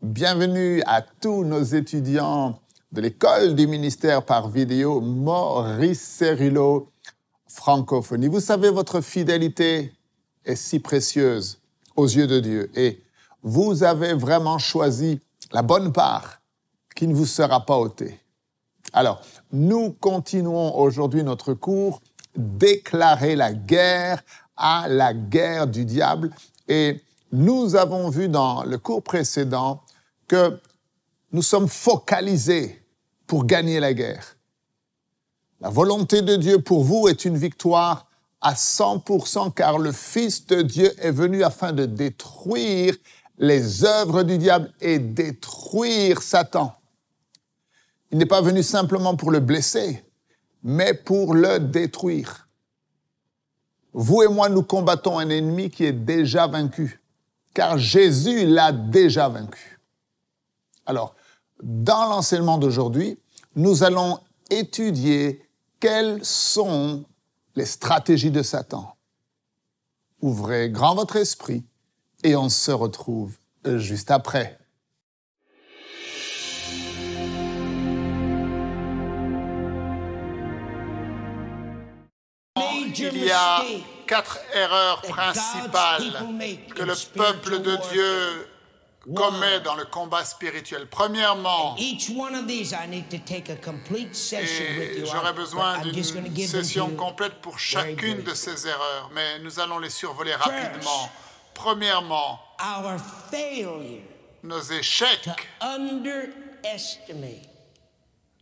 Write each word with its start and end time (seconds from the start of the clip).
Bienvenue 0.00 0.80
à 0.86 1.02
tous 1.02 1.42
nos 1.42 1.60
étudiants 1.60 2.60
de 2.92 3.00
l'école 3.00 3.56
du 3.56 3.66
ministère 3.66 4.24
par 4.24 4.48
vidéo 4.48 5.00
Maurice 5.00 6.00
Cerullo, 6.00 6.92
francophonie. 7.48 8.28
Vous 8.28 8.38
savez, 8.38 8.70
votre 8.70 9.00
fidélité 9.00 9.92
est 10.44 10.54
si 10.54 10.78
précieuse 10.78 11.58
aux 11.96 12.06
yeux 12.06 12.28
de 12.28 12.38
Dieu 12.38 12.70
et 12.76 13.02
vous 13.42 13.82
avez 13.82 14.14
vraiment 14.14 14.58
choisi 14.58 15.18
la 15.50 15.62
bonne 15.62 15.92
part 15.92 16.42
qui 16.94 17.08
ne 17.08 17.14
vous 17.14 17.26
sera 17.26 17.66
pas 17.66 17.76
ôtée. 17.76 18.20
Alors, 18.92 19.20
nous 19.50 19.90
continuons 19.94 20.78
aujourd'hui 20.78 21.24
notre 21.24 21.54
cours 21.54 22.00
Déclarer 22.36 23.34
la 23.34 23.52
guerre 23.52 24.22
à 24.56 24.86
la 24.86 25.12
guerre 25.12 25.66
du 25.66 25.84
diable 25.84 26.30
et 26.68 27.00
nous 27.32 27.74
avons 27.74 28.10
vu 28.10 28.28
dans 28.28 28.62
le 28.62 28.78
cours 28.78 29.02
précédent 29.02 29.82
que 30.28 30.60
nous 31.32 31.42
sommes 31.42 31.68
focalisés 31.68 32.80
pour 33.26 33.44
gagner 33.44 33.80
la 33.80 33.92
guerre. 33.92 34.36
La 35.60 35.70
volonté 35.70 36.22
de 36.22 36.36
Dieu 36.36 36.60
pour 36.60 36.84
vous 36.84 37.08
est 37.08 37.24
une 37.24 37.36
victoire 37.36 38.06
à 38.40 38.54
100% 38.54 39.52
car 39.54 39.78
le 39.78 39.90
Fils 39.90 40.46
de 40.46 40.62
Dieu 40.62 40.92
est 40.98 41.10
venu 41.10 41.42
afin 41.42 41.72
de 41.72 41.86
détruire 41.86 42.94
les 43.38 43.84
œuvres 43.84 44.22
du 44.22 44.38
diable 44.38 44.72
et 44.80 44.98
détruire 44.98 46.22
Satan. 46.22 46.74
Il 48.10 48.18
n'est 48.18 48.26
pas 48.26 48.40
venu 48.40 48.62
simplement 48.62 49.16
pour 49.16 49.30
le 49.30 49.40
blesser, 49.40 50.04
mais 50.62 50.94
pour 50.94 51.34
le 51.34 51.58
détruire. 51.58 52.48
Vous 53.92 54.22
et 54.22 54.28
moi, 54.28 54.48
nous 54.48 54.62
combattons 54.62 55.18
un 55.18 55.28
ennemi 55.28 55.70
qui 55.70 55.84
est 55.84 55.92
déjà 55.92 56.46
vaincu, 56.46 57.00
car 57.52 57.78
Jésus 57.78 58.46
l'a 58.46 58.72
déjà 58.72 59.28
vaincu. 59.28 59.77
Alors, 60.88 61.14
dans 61.62 62.08
l'enseignement 62.08 62.56
d'aujourd'hui, 62.56 63.18
nous 63.54 63.82
allons 63.82 64.20
étudier 64.48 65.46
quelles 65.80 66.24
sont 66.24 67.04
les 67.54 67.66
stratégies 67.66 68.30
de 68.30 68.42
Satan. 68.42 68.96
Ouvrez 70.22 70.70
grand 70.70 70.94
votre 70.94 71.16
esprit 71.16 71.62
et 72.24 72.36
on 72.36 72.48
se 72.48 72.70
retrouve 72.70 73.36
juste 73.64 74.10
après. 74.10 74.58
Il 83.00 83.24
y 83.24 83.30
a 83.30 83.62
quatre 84.06 84.38
erreurs 84.54 85.02
principales 85.02 86.26
que 86.74 86.82
le 86.82 86.94
peuple 87.14 87.60
de 87.60 87.76
Dieu 87.92 88.47
commet 89.14 89.60
dans 89.60 89.74
le 89.74 89.84
combat 89.84 90.24
spirituel. 90.24 90.88
Premièrement, 90.88 91.76
et 91.78 91.96
j'aurais 95.04 95.32
besoin 95.32 95.78
d'une 95.78 96.46
session 96.46 96.90
complète 96.90 97.40
pour 97.40 97.58
chacune 97.58 98.22
de 98.22 98.34
ces 98.34 98.66
erreurs, 98.66 99.10
mais 99.12 99.38
nous 99.40 99.60
allons 99.60 99.78
les 99.78 99.90
survoler 99.90 100.34
rapidement. 100.34 101.10
Premièrement, 101.54 102.40
nos 104.42 104.60
échecs. 104.60 105.28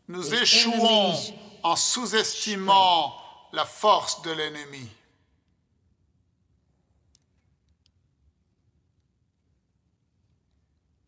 Nous 0.09 0.35
échouons 0.35 1.15
en 1.63 1.77
sous-estimant 1.77 3.15
la 3.53 3.65
force 3.65 4.23
de 4.23 4.31
l'ennemi. 4.31 4.89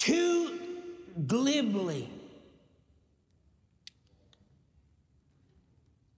Too 0.09 0.59
glibly. 1.27 2.09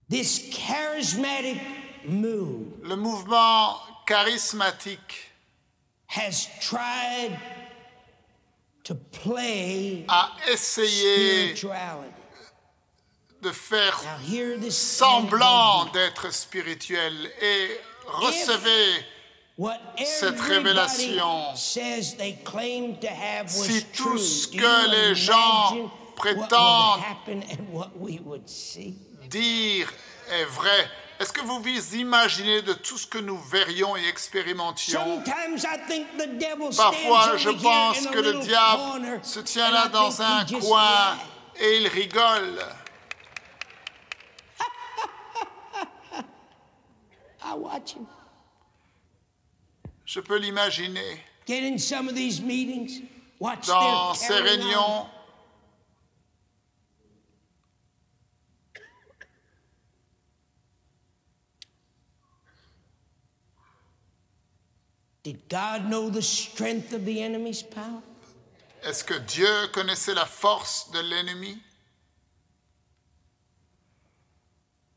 This 0.07 0.47
charismatic 0.49 1.59
move 2.05 2.67
Le 2.83 2.95
mouvement 2.95 3.81
charismatique 4.07 5.33
has 6.07 6.47
tried 6.61 7.37
to 8.85 8.95
play 8.95 10.05
a 10.07 10.37
essayé 10.49 11.53
spirituality. 11.53 12.13
de 13.41 13.51
faire 13.51 14.01
semblant 14.69 15.91
d'être 15.91 16.31
spirituel 16.31 17.29
et 17.41 17.77
recevez 18.05 19.05
cette 20.03 20.39
révélation. 20.39 21.55
says 21.55 22.15
they 22.17 22.33
claim 22.43 22.95
to 22.99 23.07
have 23.07 23.45
was 23.45 23.65
Si 23.65 23.83
tout 23.85 24.17
ce 24.17 24.47
que 24.47 24.89
les 24.91 25.15
gens 25.15 25.91
prétendent 26.15 27.01
happen 27.01 27.43
and 27.51 27.69
what 27.71 27.91
we 27.97 28.19
would 28.19 28.47
see? 28.47 28.95
dire 29.29 29.91
est 30.31 30.45
vrai? 30.45 30.89
Est-ce 31.19 31.31
que 31.33 31.41
vous 31.41 31.59
vous 31.59 31.95
imaginez 31.95 32.63
de 32.63 32.73
tout 32.73 32.97
ce 32.97 33.05
que 33.05 33.19
nous 33.19 33.37
verrions 33.37 33.95
et 33.95 34.07
expérimentions? 34.07 35.03
Sometimes 35.23 35.63
I 35.63 35.77
think 35.87 36.07
the 36.17 36.25
devil 36.27 36.75
Parfois, 36.75 37.37
je 37.37 37.51
pense 37.51 38.07
que 38.07 38.19
le 38.19 38.39
diable 38.39 39.19
se 39.21 39.39
tient 39.39 39.69
là 39.69 39.87
dans 39.89 40.19
un 40.21 40.43
coin 40.45 41.15
et 41.59 41.77
il 41.77 41.87
rigole. 41.87 42.59
I 47.43 47.53
watch 47.55 47.93
him. 47.93 48.07
Je 50.11 50.19
peux 50.19 50.37
l'imaginer 50.37 51.23
Get 51.45 51.63
in 51.63 51.79
some 51.79 52.09
of 52.09 52.15
these 52.15 52.41
meetings, 52.41 52.99
watch 53.39 53.67
dans 53.67 54.13
ces 54.13 54.41
réunions. 54.41 55.07
Did 65.23 65.47
God 65.47 65.89
know 65.89 66.09
the 66.09 66.21
strength 66.21 66.91
of 66.91 67.05
the 67.05 67.21
enemy's 67.23 67.63
power? 67.63 68.03
Est-ce 68.83 69.05
que 69.05 69.17
Dieu 69.17 69.67
connaissait 69.71 70.13
la 70.13 70.25
force 70.25 70.91
de 70.91 70.99
l'ennemi? 70.99 71.57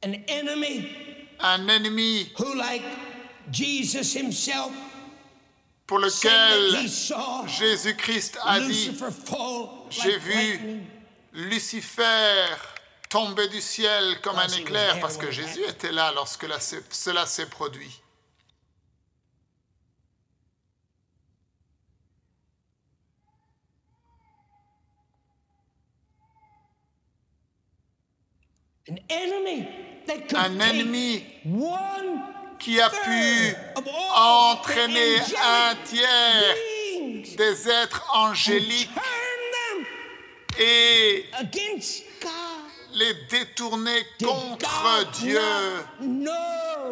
An 0.02 0.14
enemy 0.26 1.36
Un 1.38 1.68
ennemi 1.68 2.32
who, 2.36 2.56
like 2.56 2.82
Jesus 3.52 4.12
himself, 4.12 4.72
pour 5.86 5.98
lequel 5.98 6.88
Jésus-Christ 7.46 8.38
a 8.44 8.60
dit, 8.60 8.90
j'ai 9.90 10.18
vu. 10.18 10.80
Lucifer 11.32 12.46
tomber 13.10 13.48
du 13.48 13.60
ciel 13.60 14.20
comme 14.22 14.38
un 14.38 14.46
éclair 14.62 15.00
parce 15.00 15.16
que 15.16 15.30
Jésus 15.30 15.62
était 15.68 15.92
là 15.92 16.12
lorsque 16.14 16.44
la- 16.44 16.60
cela 16.60 17.26
s'est 17.26 17.46
produit. 17.46 18.00
Un 30.36 30.58
ennemi 30.60 31.24
qui 32.64 32.80
a 32.80 32.88
pu 32.88 33.54
entraîner 34.16 35.16
un 35.20 35.74
tiers 35.84 36.56
des 37.36 37.68
êtres 37.68 38.02
angéliques 38.14 38.88
et 40.58 41.26
les 42.94 43.14
détourner 43.28 44.06
contre 44.24 45.10
Dieu. 45.20 45.40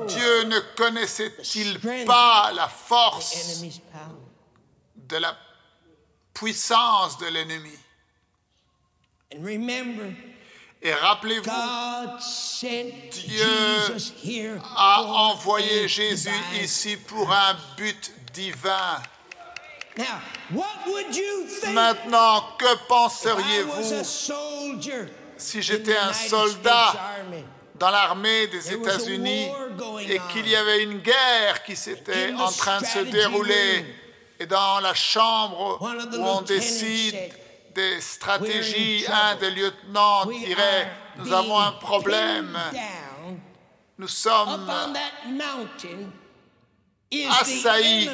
Dieu 0.08 0.44
ne 0.44 0.58
connaissait-il 0.76 1.80
pas 2.04 2.52
la 2.54 2.68
force 2.68 3.64
de 4.96 5.16
la 5.16 5.34
puissance 6.34 7.16
de 7.16 7.26
l'ennemi? 7.28 7.78
And 9.34 9.42
remember, 9.42 10.14
Et 10.84 10.92
rappelez-vous, 10.94 11.50
Dieu 14.18 14.60
a 14.76 15.02
envoyé 15.02 15.86
Jésus 15.86 16.30
ici 16.60 16.96
pour 16.96 17.30
un 17.30 17.56
but 17.76 18.12
divin. 18.32 19.00
Now, 19.96 20.04
what 20.50 20.64
would 20.86 21.14
you 21.14 21.46
think 21.46 21.74
Maintenant, 21.74 22.42
que 22.58 22.74
penseriez-vous 22.88 24.02
si 25.36 25.62
j'étais 25.62 25.96
un 25.96 26.12
soldat 26.12 26.94
dans 27.76 27.90
l'armée 27.90 28.48
des 28.48 28.72
États-Unis 28.72 29.50
et 30.08 30.20
qu'il 30.32 30.48
y 30.48 30.56
avait 30.56 30.82
une 30.82 30.98
guerre 30.98 31.62
qui 31.64 31.76
s'était 31.76 32.32
en 32.32 32.50
train 32.50 32.80
de 32.80 32.86
se 32.86 32.98
dérouler 33.00 33.84
et 34.40 34.46
dans 34.46 34.80
la 34.80 34.94
chambre 34.94 35.78
où 35.80 36.24
on 36.24 36.40
décide 36.40 37.14
des 37.74 38.00
stratégies, 38.00 39.04
"We're 39.06 39.14
in 39.14 39.30
un 39.30 39.36
des 39.36 39.50
lieutenants 39.50 40.26
dirait, 40.26 40.92
nous 41.16 41.32
avons 41.32 41.58
un 41.58 41.72
problème, 41.72 42.58
nous 43.98 44.08
sommes 44.08 44.70
Assaillis. 47.40 48.08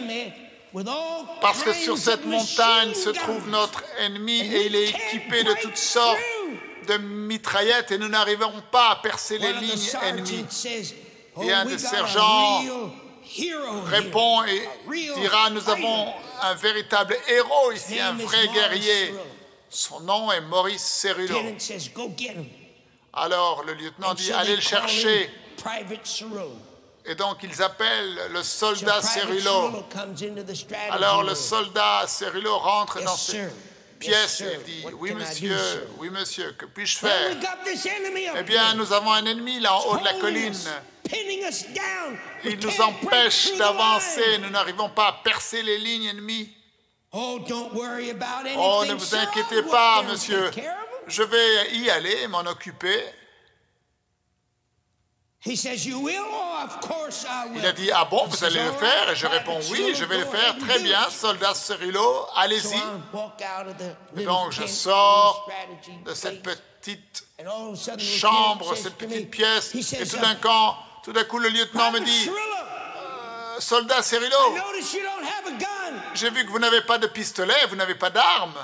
Parce 1.41 1.63
que 1.63 1.73
sur 1.73 1.97
cette 1.97 2.27
montagne 2.27 2.93
se 2.95 3.11
trouve 3.11 3.49
notre 3.49 3.83
ennemi 3.99 4.41
et 4.41 4.67
il 4.67 4.77
est 4.77 4.91
équipé 4.91 5.43
de 5.45 5.55
toutes 5.63 5.79
sortes 5.79 6.19
de 6.87 6.97
mitraillettes 6.99 7.93
et 7.93 7.99
nous 7.99 8.09
n'arriverons 8.09 8.63
pas 8.71 8.91
à 8.91 8.97
percer 8.97 9.39
les 9.39 9.53
lignes 9.55 9.91
ennemies. 10.03 10.45
says, 10.51 10.95
oh, 11.37 11.43
Et 11.43 11.53
un 11.53 11.65
des 11.65 11.79
sergents 11.79 12.63
Répond 13.87 14.43
et 14.45 14.69
dira, 15.21 15.51
nous 15.51 15.69
avons 15.69 16.13
un 16.43 16.55
véritable 16.55 17.17
héros 17.29 17.73
ici, 17.73 18.01
un 18.01 18.15
vrai 18.15 18.49
guerrier. 18.49 19.15
Son 19.71 20.01
nom 20.01 20.33
est 20.33 20.41
Maurice 20.41 20.83
Cerullo. 20.83 21.43
Lieutenant 21.43 21.61
says, 21.61 21.91
go 21.95 22.11
get 22.17 22.35
him. 22.35 22.49
Alors 23.13 23.65
le 23.65 23.75
lieutenant 23.75 24.11
And 24.11 24.15
dit, 24.15 24.27
so 24.27 24.35
allez 24.35 24.57
le 24.57 24.63
chercher. 24.63 25.31
Et 27.05 27.15
donc 27.15 27.39
ils 27.43 27.63
appellent 27.63 28.19
le 28.33 28.43
So 28.43 28.75
soldat 28.75 29.03
Cerullo. 29.03 29.85
Strategy 29.91 30.31
Alors 30.91 31.23
le 31.23 31.35
soldat 31.35 32.07
Cerullo 32.07 32.59
rentre 32.59 32.99
Yes, 32.99 33.05
dans 33.05 33.17
cette 33.17 33.53
pièce 33.99 34.41
et 34.43 34.59
dit, 34.65 34.85
What 34.85 34.93
oui 34.99 35.11
do, 35.11 35.17
monsieur, 35.17 35.89
oui 35.99 36.11
monsieur, 36.11 36.53
que 36.53 36.67
puis-je 36.67 36.99
faire? 36.99 37.37
Eh 38.37 38.43
bien 38.43 38.75
nous 38.75 38.93
avons 38.93 39.13
un 39.13 39.25
ennemi 39.25 39.61
là 39.61 39.75
en 39.75 39.85
haut 39.87 39.99
de 39.99 40.05
la 40.05 40.15
colline. 40.15 40.55
Il 42.45 42.59
nous 42.59 42.81
empêche 42.81 43.57
d'avancer, 43.57 44.39
nous 44.39 44.51
n'arrivons 44.51 44.91
pas 44.91 45.09
à 45.09 45.13
percer 45.25 45.63
les 45.63 45.79
lignes 45.79 46.07
ennemies. 46.07 46.51
Oh, 47.13 47.39
don't 47.47 47.73
worry 47.75 48.11
about 48.11 48.41
anything, 48.45 48.59
Oh, 48.61 48.85
ne 48.87 48.95
vous 48.95 49.15
inquiétez 49.15 49.63
pas, 49.63 50.03
monsieur. 50.03 50.51
Je 51.07 51.23
vais 51.23 51.73
y 51.73 51.89
aller, 51.89 52.27
m'en 52.29 52.41
occuper. 52.47 53.03
He 55.41 55.57
says, 55.57 55.87
you 55.87 56.01
will? 56.01 56.25
Oh, 56.27 56.65
of 56.65 56.81
course 56.81 57.25
I 57.25 57.47
will. 57.47 57.59
Il 57.59 57.67
a 57.67 57.73
dit, 57.73 57.91
ah 57.93 58.05
bon, 58.05 58.27
He 58.27 58.31
vous 58.31 58.45
allez 58.45 58.63
le 58.63 58.71
"All 58.71 58.79
faire? 58.79 59.11
Et 59.11 59.17
je 59.17 59.27
réponds, 59.27 59.59
oui, 59.71 59.95
je 59.95 60.05
vais 60.05 60.19
le 60.19 60.25
faire. 60.27 60.59
Très 60.59 60.81
bien, 60.81 61.01
it." 61.05 61.11
soldat 61.13 61.55
Cerullo, 61.55 62.27
So 62.27 62.27
allez-y. 62.37 64.25
Donc 64.25 64.53
je 64.53 64.67
sors 64.67 65.49
de 66.05 66.13
cette 66.13 66.43
petite 66.43 67.25
chambre, 67.99 68.75
cette 68.77 68.97
petite 68.97 69.31
pièce, 69.31 69.75
et 69.75 70.07
tout 70.07 70.17
uh, 70.17 70.21
d'un 70.21 70.35
coup, 70.35 70.77
tout 71.05 71.13
d'un 71.13 71.25
coup, 71.25 71.39
le 71.39 71.49
lieutenant 71.49 71.93
me 71.93 72.01
dit, 72.01 72.31
soldat 73.59 74.03
gun. 75.59 76.03
j'ai 76.15 76.31
vu 76.31 76.45
que 76.45 76.51
vous 76.51 76.59
n'avez 76.59 76.83
pas 76.83 76.99
de 76.99 77.07
pistolet, 77.07 77.67
vous 77.69 77.77
n'avez 77.77 77.95
pas 77.95 78.11
d'arme. 78.11 78.55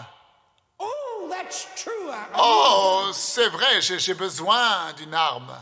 Oh, 0.78 1.30
Oh, 2.38 3.10
c'est 3.12 3.48
vrai, 3.48 3.80
j'ai 3.80 4.14
besoin 4.14 4.92
d'une 4.94 5.14
arme. 5.14 5.54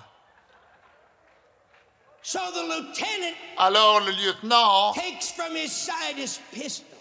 So 2.24 2.38
the 2.52 2.62
lieutenant 2.62 3.34
Alors 3.58 4.00
le 4.00 4.12
lieutenant 4.12 4.92
takes 4.94 5.32
from 5.32 5.56
his 5.56 5.72
side 5.72 6.16
his 6.16 6.38
pistol, 6.52 6.96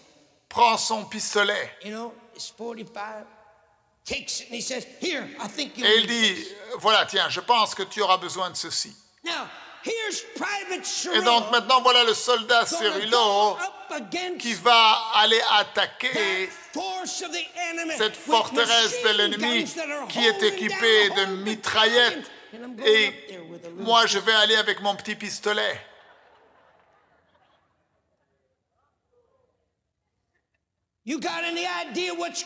prend 0.48 0.76
son 0.76 1.04
pistolet 1.04 1.70
you 1.84 1.92
know, 1.92 2.12
his 2.34 2.50
45, 2.50 3.24
takes 4.04 4.40
it 4.40 4.48
and 4.48 4.56
he 4.56 4.60
says, 4.60 4.84
Here, 5.00 5.28
I 5.40 5.46
think 5.46 5.78
you'll 5.78 5.86
et 5.86 5.98
il 5.98 6.06
dit, 6.08 6.34
this." 6.34 6.54
voilà, 6.80 7.06
tiens, 7.06 7.28
je 7.28 7.40
pense 7.40 7.72
que 7.72 7.84
tu 7.84 8.02
auras 8.02 8.16
besoin 8.18 8.50
de 8.50 8.56
ceci. 8.56 8.92
Et 9.84 11.20
donc 11.22 11.50
maintenant, 11.50 11.80
voilà 11.80 12.04
le 12.04 12.14
soldat 12.14 12.64
against 13.90 14.38
qui 14.38 14.54
va 14.54 15.10
aller 15.14 15.40
attaquer 15.50 16.48
cette 17.96 18.16
forteresse 18.16 19.02
de 19.02 19.08
l'ennemi 19.10 19.64
qui 20.08 20.24
est 20.24 20.42
équipée 20.42 21.10
de 21.10 21.24
mitraillettes. 21.42 22.30
Et 22.84 23.12
moi, 23.78 24.06
je 24.06 24.18
vais 24.18 24.34
aller 24.34 24.56
avec 24.56 24.80
mon 24.80 24.94
petit 24.94 25.14
pistolet. 25.14 25.80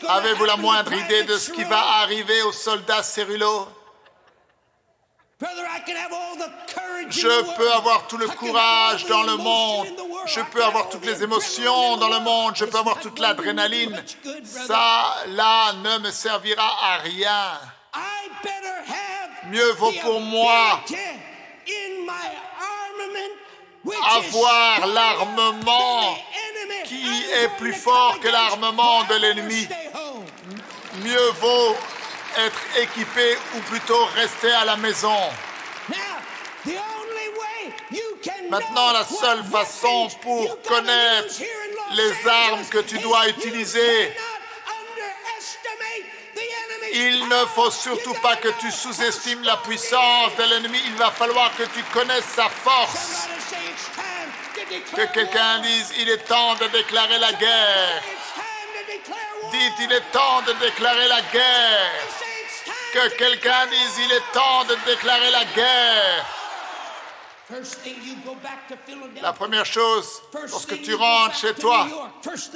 Avez-vous 0.07 0.45
la 0.45 0.57
moindre 0.57 0.93
idée 0.93 1.23
de 1.23 1.37
ce 1.37 1.51
qui 1.51 1.63
va 1.63 1.79
arriver 2.01 2.41
au 2.41 2.51
soldat 2.51 3.03
Cerullo 3.03 3.67
Brother, 3.67 3.75
I 4.69 5.25
can 5.25 5.25
have 5.25 5.25
all 5.25 5.25
the 5.25 5.25
courage 5.25 5.25
in 5.25 5.26
Je 7.09 7.55
peux 7.55 7.71
avoir 7.71 8.07
tout 8.07 8.17
le 8.17 8.27
courage 8.27 9.05
dans 9.05 9.23
le 9.23 9.37
monde. 9.37 9.87
Je 10.25 10.41
peux 10.51 10.63
avoir 10.63 10.89
toutes 10.89 11.05
les 11.05 11.23
émotions 11.23 11.97
dans 11.97 12.09
le 12.09 12.19
monde. 12.19 12.53
Je 12.55 12.65
peux 12.65 12.77
avoir 12.77 12.99
toute 12.99 13.19
l'adrénaline. 13.19 14.03
Ça, 14.43 15.15
là, 15.27 15.73
ne 15.73 15.99
me 15.99 16.11
servira 16.11 16.75
à 16.81 16.97
rien. 16.97 17.59
Mieux 19.51 19.71
vaut 19.73 19.93
pour 20.01 20.19
moi 20.19 20.81
avoir 24.03 24.87
l'armement 24.87 26.17
qui 26.83 27.05
est 27.33 27.49
plus 27.57 27.73
fort 27.73 28.19
que 28.19 28.27
l'armement 28.27 29.03
de 29.03 29.15
l'ennemi. 29.15 29.67
Mieux 31.03 31.29
vaut 31.39 31.75
être 32.37 32.59
équipé 32.81 33.37
ou 33.55 33.59
plutôt 33.61 34.05
rester 34.15 34.51
à 34.51 34.65
la 34.65 34.77
maison. 34.77 35.17
Maintenant, 38.49 38.91
la 38.93 39.05
seule 39.05 39.43
façon 39.45 40.07
pour 40.21 40.61
connaître 40.63 41.35
les 41.93 42.27
armes 42.27 42.65
que 42.69 42.79
tu 42.79 42.97
is 42.97 43.01
dois 43.01 43.27
utiliser, 43.29 44.13
il 46.93 47.27
ne 47.27 47.45
faut 47.45 47.71
surtout 47.71 48.13
pas 48.15 48.35
que 48.37 48.49
tu 48.59 48.71
sous-estimes 48.71 49.43
la 49.43 49.57
puissance 49.57 50.31
is. 50.33 50.37
de 50.37 50.43
l'ennemi. 50.43 50.79
Il 50.85 50.95
va 50.95 51.11
falloir 51.11 51.55
que 51.55 51.63
tu 51.63 51.83
connaisses 51.93 52.25
sa 52.35 52.49
force. 52.49 53.27
Que 54.95 55.05
quelqu'un 55.13 55.59
dise, 55.59 55.93
il 55.99 56.09
est 56.09 56.25
temps 56.25 56.55
de 56.55 56.67
déclarer 56.67 57.19
la 57.19 57.33
guerre. 57.33 58.03
Dites, 59.51 59.73
il 59.81 59.91
est 59.91 60.11
temps 60.11 60.41
de 60.41 60.53
déclarer 60.53 61.07
la 61.07 61.21
guerre. 61.21 62.26
Que 62.93 63.09
quelqu'un 63.17 63.67
dise, 63.67 63.99
il 64.05 64.11
est 64.11 64.31
temps 64.33 64.63
de 64.65 64.75
déclarer 64.85 65.31
la 65.31 65.45
guerre. 65.45 66.25
La 69.21 69.33
première 69.33 69.65
chose, 69.65 70.21
lorsque 70.49 70.81
tu 70.81 70.93
rentres 70.95 71.37
chez 71.37 71.53
to 71.53 71.61
toi, 71.61 71.87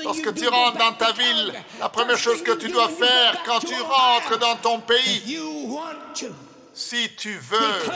lorsque 0.03 0.33
tu 0.33 0.47
rentres 0.49 0.77
dans 0.77 0.93
ta 0.93 1.13
ville, 1.13 1.53
la 1.79 1.87
première 1.87 2.17
chose 2.17 2.43
que 2.43 2.51
tu 2.51 2.67
do 2.67 2.73
dois 2.73 2.89
faire 2.89 3.41
quand 3.45 3.59
tu 3.59 3.81
rentres 3.81 4.37
dans 4.37 4.57
ton 4.57 4.79
pays, 4.81 5.21
you 5.25 5.67
want 5.67 6.13
to 6.13 6.27
si 6.73 7.09
tu 7.15 7.37
veux 7.37 7.91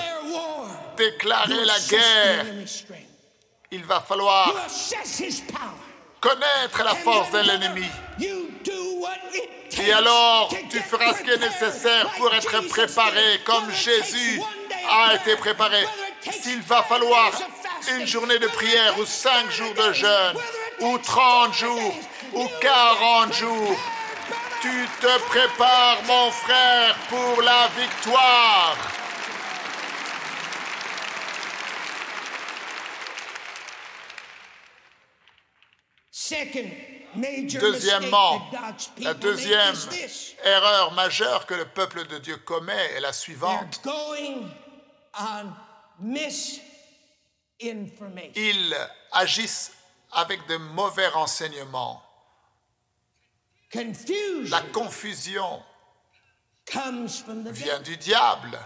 déclarer 0.98 1.66
la 1.66 1.80
guerre, 1.90 2.46
il 3.72 3.84
va 3.84 4.00
falloir 4.02 4.54
Connaître 6.26 6.84
la 6.84 6.96
force 6.96 7.30
de 7.30 7.38
l'ennemi. 7.38 7.86
Et 9.86 9.94
alors, 9.94 10.50
tu 10.72 10.80
feras 10.80 11.14
ce 11.14 11.22
qui 11.22 11.30
est 11.30 11.38
nécessaire 11.38 12.10
pour 12.18 12.34
être 12.34 12.68
préparé 12.68 13.42
comme 13.46 13.72
Jésus 13.72 14.42
a 14.90 15.14
été 15.14 15.36
préparé. 15.36 15.86
S'il 16.32 16.62
va 16.62 16.82
falloir 16.82 17.32
une 18.00 18.08
journée 18.08 18.40
de 18.40 18.48
prière 18.48 18.98
ou 18.98 19.06
cinq 19.06 19.50
30 19.50 19.52
jours 19.52 19.74
de 19.76 19.94
jeûne 19.94 20.38
ou 20.80 20.98
takes 20.98 21.06
30 21.06 21.52
40 21.52 21.54
jours 21.54 21.96
ou 22.34 22.40
you 22.40 22.50
40 22.60 23.28
get 23.32 23.40
jours, 23.42 23.80
tu 24.62 24.88
te 25.02 25.20
prépares, 25.28 26.02
mon 26.08 26.32
frère, 26.32 26.96
pour 27.08 27.44
la 27.44 27.68
victoire. 27.80 28.76
Deuxièmement, 37.60 38.52
la 38.98 39.14
deuxième 39.14 39.76
erreur 40.44 40.92
majeure 40.94 41.46
que 41.46 41.54
le 41.54 41.66
peuple 41.66 42.06
de 42.08 42.18
Dieu 42.18 42.38
commet 42.38 42.92
est 42.96 43.00
la 43.00 43.14
suivante. 43.14 43.82
Ils 48.36 48.76
agissent 49.12 49.72
avec 50.12 50.46
de 50.48 50.58
mauvais 50.58 51.08
renseignements. 51.08 52.02
La 53.74 54.62
confusion 54.74 55.64
comes 56.66 57.10
from 57.10 57.44
the 57.44 57.52
vient 57.52 57.80
du 57.82 57.98
diable. 57.98 58.58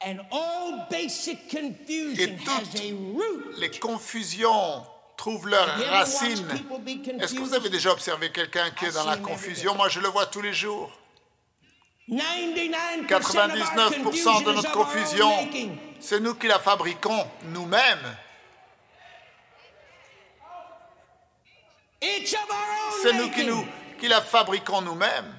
And 0.00 0.20
all 0.30 0.86
basic 0.90 1.50
confusion 1.50 2.20
Et 2.20 2.36
toutes 2.36 2.48
has 2.48 2.80
a 2.80 2.92
root. 2.92 3.58
Les 3.58 3.70
confusions 3.70 4.84
trouvent 5.18 5.48
leur 5.48 5.68
Have 5.68 5.78
you 5.78 5.84
ever 5.84 5.92
watched 5.92 6.22
racine. 6.22 6.46
people 6.46 6.78
be 6.78 7.22
Est-ce 7.22 7.34
que 7.34 7.40
vous 7.40 7.52
avez 7.52 7.68
déjà 7.68 7.90
observé 7.92 8.32
quelqu'un 8.32 8.70
qui 8.70 8.86
est 8.86 8.92
dans 8.92 9.04
la 9.04 9.18
confusion? 9.18 9.74
Moi, 9.74 9.90
je 9.90 10.00
le 10.00 10.08
vois 10.08 10.24
tous 10.24 10.40
les 10.40 10.54
jours. 10.54 10.90
99% 12.08 13.06
99% 13.06 14.44
de 14.44 14.52
notre 14.52 14.72
confusion, 14.72 15.30
c'est 16.00 16.20
nous 16.20 16.34
qui 16.34 16.46
la 16.46 16.58
fabriquons 16.58 17.26
nous-mêmes. 17.42 18.16
C'est 23.02 23.12
nous 23.12 23.30
qui, 23.30 23.44
nous 23.44 23.66
qui 23.98 24.08
la 24.08 24.22
fabriquons 24.22 24.80
nous-mêmes. 24.80 25.34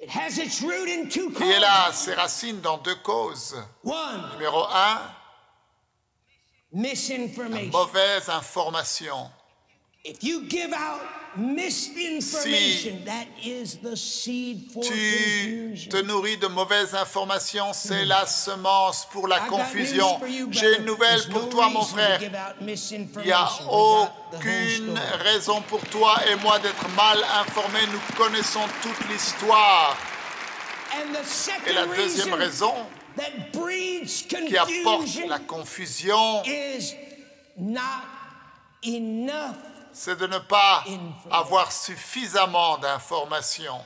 Et 0.00 0.08
elle 1.50 1.64
a 1.64 1.92
ses 1.92 2.14
racines 2.14 2.60
dans 2.62 2.78
deux 2.78 2.94
causes. 2.96 3.62
Numéro 3.84 4.64
un, 4.64 5.02
misinformation. 6.72 7.70
mauvaise 7.72 8.28
information. 8.28 9.28
If 10.02 10.24
you 10.24 10.44
give 10.46 10.72
out 10.72 11.02
misinformation, 11.36 13.04
that 13.04 13.26
is 13.44 13.76
the 13.76 13.94
seed 13.96 14.70
for 14.72 14.82
Tu 14.82 14.88
confusion. 14.90 15.90
te 15.90 16.02
nourris 16.02 16.38
de 16.38 16.48
mauvaises 16.48 16.94
informations, 16.94 17.72
c'est 17.74 18.06
la 18.06 18.24
semence 18.24 19.06
pour 19.12 19.28
la 19.28 19.40
confusion. 19.40 20.18
J'ai 20.50 20.78
une 20.78 20.86
nouvelle 20.86 21.20
pour 21.30 21.42
no 21.42 21.48
toi, 21.48 21.68
mon 21.68 21.82
frère. 21.82 22.18
Il 22.22 22.30
n'y 23.24 23.32
a 23.32 23.48
aucune 23.70 24.98
raison 25.22 25.60
pour 25.62 25.80
toi 25.88 26.18
et 26.30 26.36
moi 26.36 26.58
d'être 26.58 26.88
mal 26.96 27.18
informés. 27.40 27.86
Nous 27.92 28.16
connaissons 28.16 28.66
toute 28.82 29.08
l'histoire. 29.10 29.96
And 30.92 31.12
the 31.14 31.24
second 31.24 31.66
Et 31.68 31.72
la 31.72 31.86
deuxième 31.86 32.32
reason 32.34 32.72
raison 32.72 32.74
qui 34.46 34.56
apporte 34.56 34.84
confusion 34.84 35.28
la 35.28 35.38
confusion, 35.38 36.42
is 36.44 36.94
not 37.56 38.04
enough. 38.84 39.56
c'est 39.92 40.16
de 40.16 40.26
ne 40.26 40.38
pas 40.38 40.84
avoir 41.30 41.70
suffisamment 41.72 42.78
d'informations. 42.78 43.80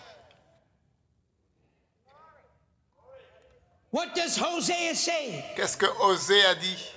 What 3.92 4.14
does 4.14 4.36
Hosea 4.36 4.94
say? 4.94 5.44
Qu'est-ce 5.54 5.76
que 5.76 5.86
Osée 6.00 6.44
a 6.46 6.54
dit? 6.56 6.90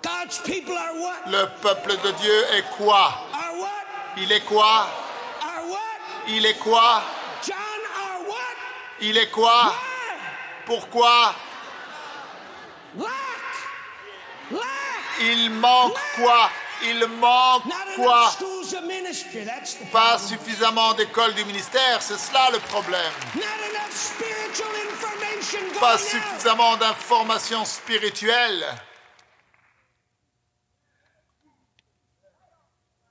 God's 0.00 0.38
people 0.38 0.76
are 0.76 0.94
what? 0.94 1.30
Le 1.30 1.46
peuple 1.60 1.96
de 2.02 2.12
Dieu 2.12 2.44
est 2.52 2.64
quoi? 2.78 3.12
Il 4.16 4.32
est 4.32 4.44
quoi? 4.44 4.86
Il 6.28 6.46
est 6.46 6.58
quoi? 6.58 7.02
John 7.46 7.56
are 7.56 8.26
what? 8.26 8.56
Il 9.02 9.18
est 9.18 9.30
quoi? 9.30 9.74
Pourquoi? 10.66 11.34
Il 15.20 15.50
manque 15.50 15.98
quoi? 16.16 16.50
Il 16.82 17.06
manque 17.06 17.64
quoi? 17.96 18.30
Pas 19.92 20.18
suffisamment 20.18 20.92
d'écoles 20.94 21.34
du 21.34 21.44
ministère, 21.44 22.02
c'est 22.02 22.18
cela 22.18 22.50
le 22.52 22.58
problème. 22.58 23.12
Pas 25.80 25.98
suffisamment 25.98 26.76
d'informations 26.76 27.64
spirituelles. 27.64 28.66
I 28.66 28.66
told 28.66 28.72
you 28.72 28.72
when 28.72 28.72
you 28.74 28.82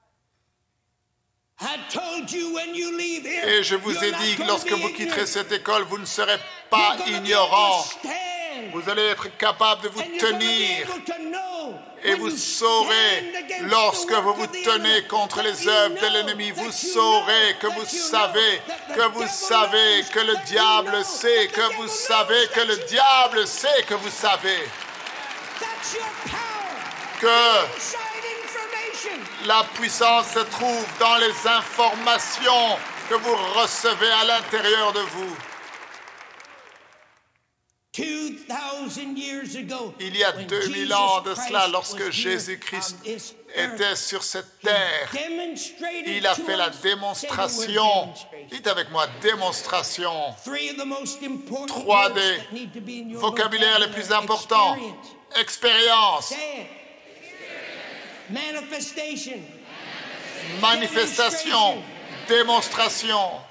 leave 0.03 0.61
here, 1.23 1.42
Et 3.47 3.63
je 3.63 3.75
vous 3.75 4.03
ai 4.03 4.11
dit 4.11 4.35
que 4.35 4.43
lorsque 4.43 4.71
vous 4.71 4.89
quitterez 4.89 5.25
cette 5.25 5.51
école, 5.51 5.83
vous 5.83 5.97
ne 5.97 6.05
serez 6.05 6.37
pas 6.69 6.97
ignorant. 7.07 7.85
Vous 8.73 8.89
allez 8.89 9.03
être 9.03 9.35
capable 9.37 9.83
de 9.83 9.89
vous 9.89 10.01
tenir. 10.19 10.87
Et 12.03 12.15
vous 12.15 12.31
saurez, 12.31 13.33
lorsque 13.61 14.11
vous 14.11 14.33
vous 14.33 14.47
tenez 14.47 15.03
contre 15.07 15.41
les 15.41 15.67
œuvres 15.67 15.95
de 15.95 16.07
l'ennemi, 16.13 16.51
vous 16.51 16.71
saurez 16.71 17.55
que 17.59 17.67
vous 17.67 17.85
savez, 17.85 18.61
que 18.93 19.07
vous 19.09 19.27
savez, 19.27 20.03
que 20.11 20.19
le 20.19 20.35
diable 20.45 21.03
sait, 21.05 21.47
que 21.47 21.75
vous 21.75 21.87
savez, 21.87 22.47
que 22.53 22.61
le 22.61 22.77
diable 22.87 23.47
sait 23.47 23.83
que 23.87 23.93
vous 23.93 24.09
savez, 24.09 24.63
que. 27.21 28.12
La 29.45 29.63
puissance 29.75 30.27
se 30.33 30.39
trouve 30.39 30.85
dans 30.99 31.15
les 31.17 31.47
informations 31.47 32.77
que 33.09 33.15
vous 33.15 33.35
recevez 33.59 34.11
à 34.11 34.25
l'intérieur 34.25 34.93
de 34.93 34.99
vous. 34.99 35.35
2000 37.95 39.17
years 39.17 39.55
ago, 39.55 39.93
Il 39.99 40.17
y 40.17 40.23
a 40.23 40.35
when 40.35 40.47
2000 40.47 40.73
Jesus 40.73 40.93
ans 40.93 41.21
de 41.21 41.35
cela, 41.35 41.67
lorsque 41.67 42.09
Jésus-Christ 42.09 42.97
était 43.55 43.95
sur 43.95 44.23
cette 44.23 44.59
terre, 44.61 45.15
il 46.05 46.25
a 46.25 46.33
fait 46.33 46.57
la 46.57 46.69
démonstration. 46.69 48.13
Dites 48.51 48.65
avec 48.67 48.89
moi, 48.89 49.05
démonstration. 49.21 50.11
Trois 51.67 52.09
des 52.09 52.39
vocabulaires 53.13 53.79
les 53.79 53.89
plus 53.89 54.11
importants. 54.11 54.75
Expérience. 55.39 56.33
Manifestation. 58.29 59.41
manifestation, 60.61 61.83
démonstration. 62.27 63.41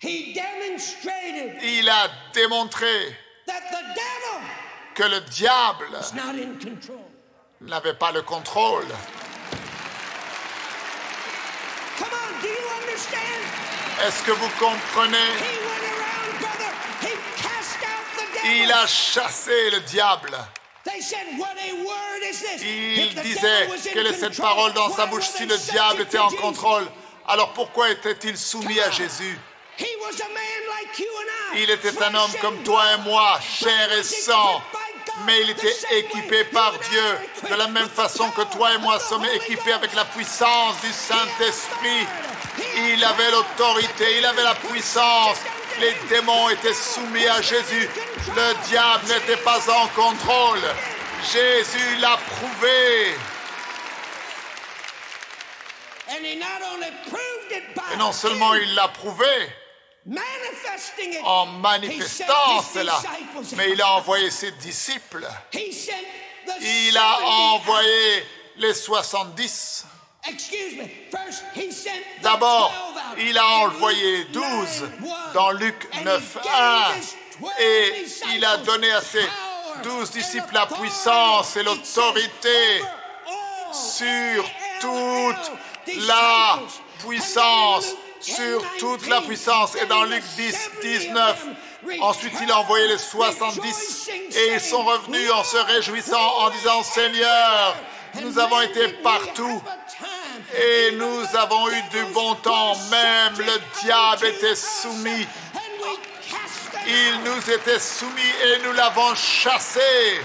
He 0.00 0.32
demonstrated 0.32 1.60
Il 1.62 1.88
a 1.88 2.08
démontré 2.32 3.16
that 3.46 3.62
the 3.70 3.82
devil 3.94 4.44
que 4.94 5.02
le 5.02 5.20
diable 5.22 5.86
n'avait 7.60 7.94
pas 7.94 8.12
le 8.12 8.22
contrôle. 8.22 8.86
Est-ce 14.06 14.22
que 14.22 14.30
vous 14.30 14.48
comprenez? 14.60 15.16
He 15.16 15.58
went 15.58 15.82
around, 15.82 16.38
brother. 16.40 16.72
He 17.02 17.14
cast 17.36 17.82
out 17.82 18.06
the 18.16 18.26
devil. 18.32 18.62
Il 18.62 18.72
a 18.72 18.86
chassé 18.86 19.70
le 19.70 19.80
diable. 19.80 20.38
Il 22.62 23.14
disait, 23.22 23.68
quelle 23.92 24.06
est 24.06 24.14
cette 24.14 24.36
parole 24.36 24.72
dans 24.72 24.90
sa 24.94 25.06
bouche 25.06 25.28
si 25.28 25.44
le 25.46 25.56
diable 25.56 26.02
était 26.02 26.18
en 26.18 26.30
contrôle 26.30 26.86
Alors 27.26 27.52
pourquoi 27.52 27.90
était-il 27.90 28.36
soumis 28.36 28.80
à 28.80 28.90
Jésus? 28.90 29.38
Il 31.56 31.70
était 31.70 32.02
un 32.02 32.14
homme 32.14 32.32
comme 32.40 32.62
toi 32.62 32.82
et 32.94 32.98
moi, 33.02 33.38
chair 33.40 33.92
et 33.92 34.02
sang, 34.02 34.62
mais 35.26 35.42
il 35.42 35.50
était 35.50 35.76
équipé 35.92 36.44
par 36.44 36.72
Dieu, 36.90 37.48
de 37.50 37.54
la 37.54 37.68
même 37.68 37.88
façon 37.88 38.30
que 38.30 38.42
toi 38.42 38.74
et 38.74 38.78
moi 38.78 38.98
sommes 39.00 39.24
équipés 39.34 39.72
avec 39.72 39.94
la 39.94 40.04
puissance 40.04 40.80
du 40.80 40.92
Saint-Esprit. 40.92 42.06
Il 42.76 43.04
avait 43.04 43.30
l'autorité, 43.30 44.18
il 44.18 44.26
avait 44.26 44.42
la 44.44 44.54
puissance. 44.54 45.38
Les 45.80 45.94
démons 46.08 46.48
étaient 46.48 46.74
soumis 46.74 47.26
à 47.26 47.40
Jésus. 47.40 47.88
Le 48.34 48.68
diable 48.68 49.06
n'était 49.06 49.42
pas 49.42 49.60
en 49.70 49.86
contrôle. 49.88 50.60
Jésus 51.32 51.96
l'a 52.00 52.16
prouvé. 52.16 53.14
Et 57.92 57.96
non 57.96 58.12
seulement 58.12 58.54
il 58.54 58.74
l'a 58.74 58.88
prouvé 58.88 59.26
en 61.24 61.46
manifestant 61.46 62.62
cela, 62.72 63.00
mais 63.56 63.72
il 63.72 63.82
a 63.82 63.92
envoyé 63.94 64.30
ses 64.30 64.52
disciples. 64.52 65.28
Il 65.52 66.96
a 66.96 67.18
70 67.18 67.26
envoyé 67.26 68.26
les 68.56 68.74
70. 68.74 69.84
D'abord, 72.22 72.72
12 72.94 72.96
out. 72.96 73.18
il 73.18 73.38
a 73.38 73.46
envoyé 73.46 74.18
Luke 74.18 74.32
12 74.32 74.42
9, 75.00 75.34
dans 75.34 75.50
Luc 75.52 75.88
And 75.92 75.98
he 75.98 76.04
9, 76.04 76.38
gave 76.42 76.92
1. 76.92 77.00
his 77.00 77.14
12 77.40 77.50
Et 77.60 78.04
il 78.36 78.44
a 78.44 78.56
donné 78.58 78.90
à 78.92 79.00
ses 79.00 79.20
power 79.20 79.82
12 79.84 80.08
and 80.08 80.12
disciples 80.12 80.54
la 80.54 80.66
puissance 80.66 81.56
et 81.56 81.60
It 81.60 81.66
l'autorité 81.66 82.82
sur 83.72 84.44
toute 84.80 85.52
la 86.06 86.58
puissance, 87.06 87.94
sur 88.20 88.60
10, 88.60 88.68
toute 88.78 89.06
la 89.06 89.20
19, 89.20 89.26
puissance. 89.26 89.76
Et 89.76 89.86
dans 89.86 90.04
Luc 90.04 90.22
the 90.22 90.36
10, 90.36 90.52
70 90.82 91.08
19, 91.08 91.30
of 91.30 91.44
them 91.44 91.56
ensuite 92.00 92.32
il 92.42 92.50
a 92.50 92.58
envoyé 92.60 92.86
les 92.88 92.94
returned, 92.94 93.34
70 93.34 93.56
rejoicing, 93.56 94.36
et 94.36 94.54
ils 94.54 94.60
sont 94.60 94.82
revenus 94.82 95.30
en 95.30 95.44
se 95.44 95.56
réjouissant 95.56 96.38
en 96.40 96.50
disant 96.50 96.82
Seigneur, 96.82 97.76
nous 98.22 98.38
avons 98.38 98.60
été 98.62 98.88
partout? 99.02 99.62
Et 100.56 100.92
nous 100.92 101.36
avons 101.36 101.68
eu 101.70 101.82
du 101.90 102.04
bon 102.12 102.34
temps. 102.36 102.74
Même 102.90 103.38
le 103.38 103.82
diable 103.82 104.26
était 104.26 104.54
soumis. 104.54 105.26
Il 106.86 107.20
nous 107.24 107.50
était 107.50 107.78
soumis 107.78 108.32
et 108.44 108.62
nous 108.64 108.72
l'avons 108.72 109.14
chassé. 109.14 110.20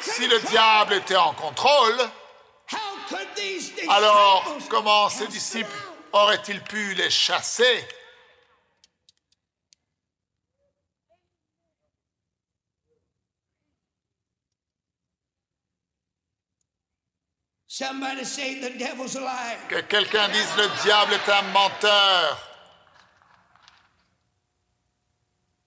Si 0.00 0.26
le 0.26 0.40
diable 0.40 0.94
était 0.94 1.16
en 1.16 1.32
contrôle, 1.34 1.96
alors 3.88 4.56
comment 4.68 5.08
ces 5.08 5.24
them 5.24 5.28
disciples 5.28 5.76
auraient-ils 6.12 6.62
pu 6.62 6.94
les 6.94 7.10
chasser? 7.10 7.86
Somebody 17.78 18.24
say 18.24 18.58
the 18.58 18.70
devil's 18.76 19.14
a 19.14 19.20
liar. 19.20 19.56
Que 19.68 19.82
quelqu'un 19.82 20.28
dise 20.32 20.56
le 20.56 20.66
diable 20.82 21.12
est 21.14 21.28
un 21.28 21.42
menteur. 21.52 22.36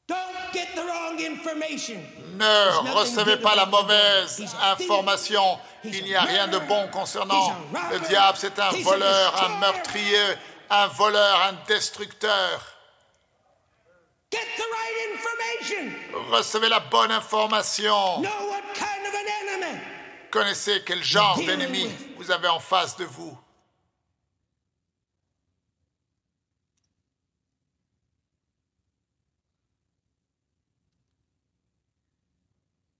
Don't 0.09 0.17
get 0.51 0.75
the 0.75 0.81
wrong 0.81 1.17
information. 1.21 2.01
Ne 2.35 2.91
recevez 2.91 3.37
pas 3.37 3.55
la 3.55 3.65
mauvaise 3.65 4.43
information. 4.61 5.57
Il 5.85 6.03
n'y 6.03 6.13
a 6.13 6.23
rien 6.23 6.49
de 6.49 6.59
bon 6.59 6.89
concernant 6.89 7.55
le 7.89 7.99
diable. 8.01 8.37
C'est 8.37 8.59
un 8.59 8.71
voleur, 8.83 9.43
un 9.45 9.59
meurtrier, 9.59 10.35
un 10.69 10.87
voleur, 10.87 11.41
un 11.43 11.53
destructeur. 11.65 12.75
Get 14.33 14.47
the 14.57 14.63
right 14.63 14.97
information. 15.13 16.29
Recevez 16.29 16.67
la 16.67 16.81
bonne 16.81 17.11
information. 17.13 18.21
Connaissez 20.31 20.81
quel 20.85 21.03
genre 21.03 21.37
d'ennemi 21.37 21.87
vous 22.17 22.31
avez 22.31 22.47
en 22.47 22.59
face 22.59 22.95
de 22.97 23.05
vous. 23.05 23.37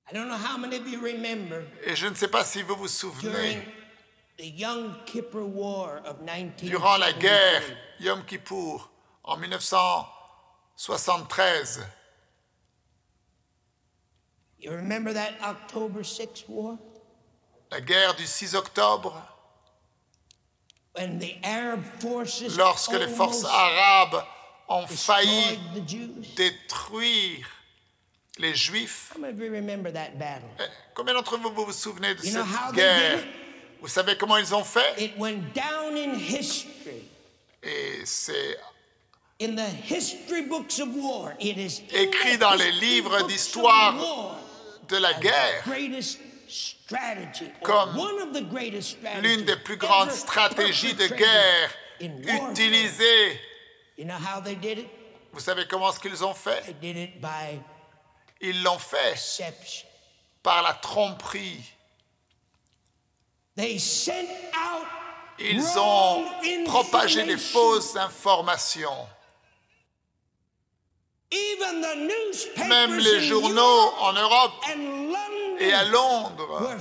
I 0.09 0.13
don't 0.13 0.27
know 0.27 0.35
how 0.35 0.57
many 0.57 0.75
of 0.75 0.85
you 0.87 0.99
remember 0.99 1.63
Et 1.85 1.95
je 1.95 2.07
ne 2.07 2.15
sais 2.15 2.27
pas 2.27 2.43
si 2.43 2.61
vous 2.63 2.75
vous 2.75 2.87
souvenez, 2.89 3.31
during 3.31 3.61
the 4.37 4.45
Young 4.45 4.93
Kippur 5.05 5.45
War 5.47 6.01
of 6.05 6.17
1973. 6.19 6.69
durant 6.69 6.97
la 6.97 7.13
guerre 7.13 7.61
Yom 8.01 8.25
Kippour 8.25 8.89
en 9.23 9.37
1973, 9.37 11.79
You 14.59 14.71
remember 14.71 15.13
that 15.13 15.35
October 15.41 16.01
6th 16.01 16.49
war? 16.49 16.77
La 17.71 17.81
guerre 17.81 18.13
du 18.15 18.25
6 18.27 18.55
octobre, 18.55 19.13
When 20.93 21.19
the 21.19 21.37
Arab 21.41 21.83
forces 22.01 22.57
lorsque 22.57 22.91
les 22.91 23.07
forces 23.07 23.45
arabes 23.45 24.25
ont 24.67 24.85
failli 24.87 25.57
détruire 26.35 27.47
les 28.37 28.53
Juifs. 28.53 29.13
How 29.15 29.21
many 29.21 29.33
of 29.33 29.39
you 29.39 29.51
remember 29.53 29.89
that 29.93 30.19
battle? 30.19 30.49
Eh, 30.59 30.63
Combien 30.93 31.13
d'entre 31.13 31.37
vous 31.37 31.49
vous 31.53 31.65
vous 31.65 31.71
souvenez 31.71 32.13
de 32.15 32.21
cette 32.21 32.43
guerre? 32.73 33.23
Vous 33.79 33.87
savez 33.87 34.17
comment 34.17 34.35
ils 34.35 34.53
ont 34.53 34.65
fait? 34.65 35.01
It 35.01 35.17
went 35.17 35.53
down 35.53 35.95
in 35.95 36.13
history. 36.15 37.07
Et 37.63 38.01
c'est 38.05 38.57
In 39.39 39.55
the 39.55 39.69
history 39.89 40.41
books 40.43 40.79
of 40.79 40.89
war, 40.93 41.33
it 41.39 41.57
is 41.57 41.81
in 41.89 42.01
Écrit 42.01 42.37
dans 42.37 42.53
les 42.53 42.71
livres 42.73 43.25
d'histoire 43.27 44.35
de 44.89 44.97
la 44.97 45.13
guerre 45.13 45.63
Comme 47.63 47.97
l'une 49.21 49.43
des 49.45 49.55
plus 49.57 49.77
grandes 49.77 50.11
stratégies 50.11 50.93
de 50.93 51.07
guerre 51.07 51.71
utilisées. 51.99 53.41
Vous 55.31 55.39
savez 55.39 55.67
comment 55.67 55.91
ce 55.91 55.99
qu'ils 55.99 56.23
ont 56.23 56.33
fait? 56.33 56.75
Ils 58.41 58.63
l'ont 58.63 58.79
fait 58.79 59.41
par 60.41 60.63
la 60.63 60.73
tromperie. 60.73 61.63
Ils 65.39 65.77
ont 65.77 66.25
propagé 66.65 67.23
des 67.23 67.37
fausses 67.37 67.95
informations. 67.95 69.07
Même 72.67 72.97
les 72.97 73.21
journaux 73.21 73.93
en 73.99 74.13
Europe 74.13 74.65
et 75.61 75.73
à 75.73 75.83
Londres 75.85 76.77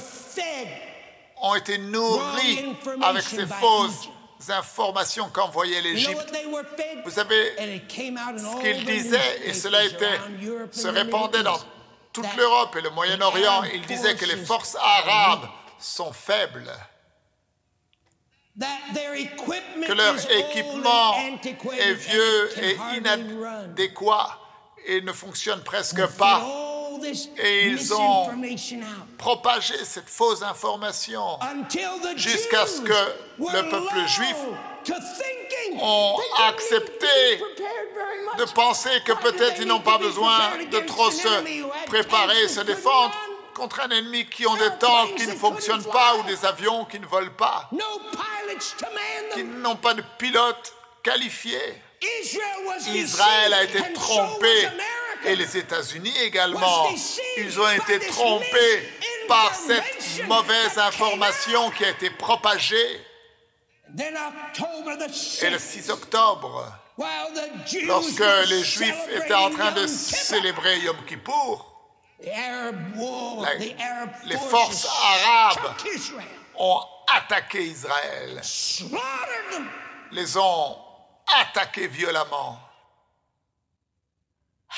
ont 1.43 1.55
été 1.55 1.79
nourris 1.79 2.75
avec 3.03 3.23
ces 3.23 3.47
fausses 3.47 4.09
informations 4.49 5.29
qu'envoyait 5.31 5.81
l'Égypte. 5.83 6.33
Vous 7.05 7.11
savez 7.11 7.53
ce 7.57 7.63
all 7.63 8.63
qu'il 8.63 8.85
the 8.85 8.87
disait, 8.87 9.41
et 9.45 9.53
cela 9.55 9.85
était, 9.85 10.19
se 10.71 10.89
répandait 10.89 11.43
dans 11.43 11.59
toute 12.13 12.35
l'Europe 12.37 12.75
et 12.77 12.81
le 12.81 12.91
Moyen-Orient. 12.91 13.65
the 13.65 13.75
Il 13.75 13.83
Arab 13.83 13.87
disait 13.87 14.17
que 14.17 14.25
les 14.25 14.37
forces 14.37 14.77
arabes 14.77 15.49
sont 15.79 16.13
faibles, 16.13 16.71
que 19.87 19.93
leur 19.93 20.15
équipement 20.31 21.15
est 21.79 21.93
vieux 21.93 22.63
et 22.63 22.79
inadéquat 22.97 24.39
et 24.87 25.01
ne 25.03 25.13
fonctionne 25.13 25.63
presque 25.63 26.05
pas. 26.17 26.43
Et 27.39 27.67
ils 27.67 27.95
ont. 27.95 28.29
Propager 29.19 29.85
cette 29.85 30.09
fausse 30.09 30.43
information 30.43 31.39
Jusqu'à 32.17 32.67
ce 32.67 32.81
que 32.81 32.93
le 33.39 33.69
peuple 33.69 34.07
juif 34.07 34.37
ont 35.81 36.17
accepté 36.49 37.07
de 38.39 38.45
penser 38.55 38.91
que 39.05 39.13
peut-être 39.13 39.61
ils 39.61 39.67
n'ont 39.67 39.81
pas 39.81 39.99
besoin 39.99 40.39
de 40.71 40.79
trop 40.81 41.11
se 41.11 41.29
préparer, 41.87 42.49
tanks 42.49 42.49
se 42.49 42.61
défendre 42.61 43.15
contre 43.55 43.81
un 43.81 43.91
ennemi 43.91 44.25
qui 44.27 44.47
ont 44.47 44.55
des 44.57 44.71
tanks 44.79 45.15
qui 45.17 45.27
ne 45.27 45.35
fonctionnent 45.35 45.85
pas 45.85 46.17
ou 46.17 46.23
des 46.23 46.45
avions 46.47 46.87
qui 46.87 46.99
ne 46.99 47.07
volent 47.07 47.33
pas, 47.37 47.69
qui 49.35 49.45
n'ont 49.45 49.77
pas 49.77 49.95
de 49.95 50.03
pilotes 50.19 50.75
qualifiés. 51.03 51.83
Israël 52.95 53.53
a 53.53 53.65
été 53.65 53.93
trompé. 53.93 54.69
Et 55.25 55.37
les 55.37 55.57
États-Unis 55.57 56.17
également. 56.23 56.89
Ils 57.37 57.61
ont 57.61 57.71
été 57.71 57.99
trompés 58.07 58.89
par 59.29 59.55
cette 59.55 60.27
mauvaise 60.27 60.79
information 60.79 61.71
qui 61.71 61.85
a 61.85 61.91
été 61.91 62.11
propagée. 62.11 63.07
Et 63.99 65.51
le 65.51 65.59
6th, 65.59 65.59
6 65.59 65.91
octobre, 65.91 66.73
lorsque 67.85 68.25
les 68.49 68.63
Juifs 68.63 69.09
étaient 69.15 69.35
en 69.35 69.51
train 69.51 69.73
de 69.73 69.87
celebrating 69.87 70.85
Yom 70.85 70.97
Kippur, 71.07 71.67
célébrer 72.21 72.39
Yom 72.41 72.93
Kippour, 72.93 73.47
les 74.25 74.37
forces 74.37 74.87
arabes 74.87 75.75
ont 76.59 76.81
attaqué 77.17 77.63
Israël, 77.63 78.41
les 80.13 80.37
ont 80.37 80.77
attaqués 81.41 81.87
violemment. 81.87 82.61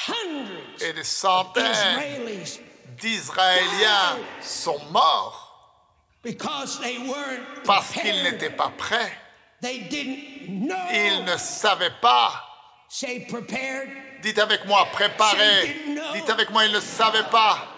Hundreds 0.09 0.83
Et 0.83 0.93
des 0.95 1.05
centaines 1.05 2.01
d'Israéliens 2.99 4.19
sont 4.41 4.81
morts 4.91 5.53
parce 7.65 7.93
qu'ils 7.93 8.23
n'étaient 8.23 8.51
pas 8.51 8.73
prêts. 8.77 9.19
They 9.61 9.81
didn't 9.89 10.67
know. 10.67 10.77
Ils 10.93 11.25
ne 11.25 11.37
savaient 11.37 11.95
pas. 12.01 12.49
Dites 14.23 14.39
avec 14.39 14.65
moi, 14.67 14.87
préparés. 14.93 15.85
Dites 16.15 16.31
avec 16.31 16.51
moi, 16.51 16.65
ils 16.67 16.73
ne 16.73 16.81
savaient 16.81 17.29
pas. 17.31 17.69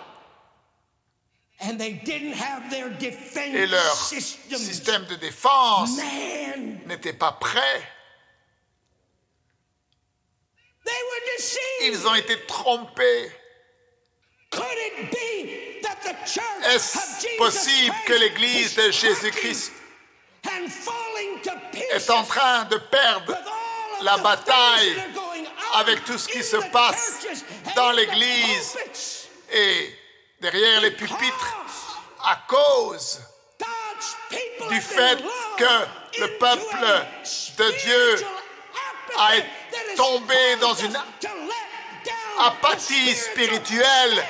And 1.61 1.79
they 1.79 1.92
didn't 1.92 2.35
have 2.35 2.68
their 2.68 2.90
defense 2.98 3.55
Et 3.55 3.66
leur 3.66 3.94
système 3.94 5.07
de 5.07 5.14
défense 5.14 5.98
n'était 6.87 7.12
pas 7.12 7.33
prêt. 7.33 7.88
They 10.84 11.00
were 11.10 11.36
deceived. 11.36 11.82
Ils 11.82 12.06
ont 12.06 12.14
été 12.14 12.36
trompés. 12.46 13.32
Could 14.50 14.64
it 14.78 15.10
be 15.10 15.82
that 15.82 16.00
the 16.02 16.14
church 16.26 16.74
Est-ce 16.74 17.36
possible 17.38 17.94
que 18.06 18.12
l'Église 18.14 18.72
is 18.72 18.76
de 18.76 18.90
Jésus-Christ 18.90 19.72
and 20.46 20.70
falling 20.70 21.40
to 21.42 21.50
est 21.92 22.10
en 22.10 22.22
train 22.24 22.64
de 22.64 22.76
perdre 22.76 23.28
with 23.28 23.36
all 23.36 23.98
of 23.98 24.04
la 24.04 24.16
bataille 24.18 25.02
avec 25.74 26.04
tout 26.04 26.18
ce 26.18 26.28
qui 26.28 26.42
se 26.42 26.56
the 26.56 26.70
passe 26.70 27.26
dans 27.74 27.90
l'Église 27.92 28.76
et 29.52 29.94
derrière 30.40 30.80
les 30.82 30.92
pupitres 30.92 31.56
à 32.22 32.36
cause 32.46 33.20
du 34.70 34.80
fait 34.80 35.18
que 35.56 36.20
le 36.20 36.38
peuple 36.38 37.06
de 37.58 37.70
Dieu 37.82 38.26
a 39.18 39.36
été 39.36 39.48
tombé 39.96 40.57
dans 40.61 40.74
une 40.74 40.96
apathie 42.40 43.14
spirituelle 43.14 44.24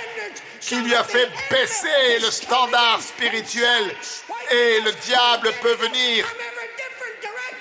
qui 0.61 0.77
lui 0.77 0.95
a 0.95 1.05
fait 1.05 1.31
baisser 1.51 2.19
le 2.21 2.31
standard 2.31 3.03
spirituel 3.03 3.95
et 4.51 4.81
le 4.81 4.93
diable 4.93 5.53
peut 5.61 5.75
venir 5.75 6.27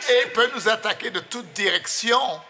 et 0.10 0.28
peut 0.30 0.50
nous 0.56 0.70
attaquer 0.70 1.12
de 1.12 1.20
toutes 1.20 1.52
directions. 1.54 2.42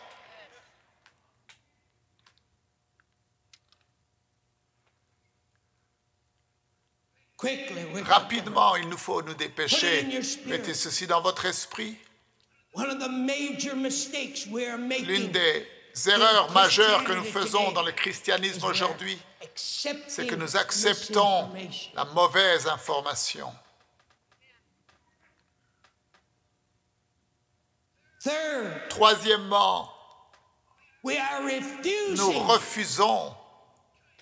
Rapidement, 8.06 8.76
il 8.78 8.88
nous 8.88 8.98
faut 8.98 9.22
nous 9.22 9.34
dépêcher. 9.34 10.08
Mettez 10.46 10.74
ceci 10.74 11.08
dans 11.08 11.22
votre 11.22 11.46
esprit. 11.46 11.98
L'une 15.06 15.32
des 15.32 15.68
erreurs 16.08 16.52
majeures 16.52 17.04
que 17.04 17.14
nous 17.14 17.24
faisons 17.24 17.72
dans 17.72 17.84
le 17.84 17.92
christianisme 17.92 18.66
aujourd'hui, 18.66 19.18
c'est 19.56 20.26
que 20.26 20.36
nous 20.36 20.58
acceptons 20.58 21.50
la 21.94 22.06
mauvaise 22.06 22.68
information. 22.68 23.54
Troisièmement, 28.90 29.90
we 31.04 31.18
are 31.18 31.42
nous 31.42 32.32
refusing 32.48 33.04
refusons 33.04 33.36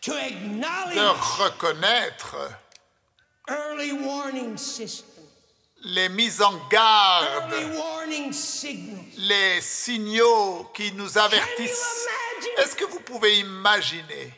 de 0.04 1.44
reconnaître 1.44 2.36
early 3.48 3.92
warning 3.92 4.58
systems, 4.58 5.11
les 5.84 6.10
mises 6.10 6.42
en 6.42 6.54
garde, 6.70 7.54
les 9.18 9.62
signaux 9.62 10.70
qui 10.74 10.92
nous 10.94 11.18
avertissent. 11.18 12.08
Est-ce 12.58 12.76
que 12.76 12.86
vous 12.86 13.00
pouvez 13.00 13.40
imaginer 13.40 14.34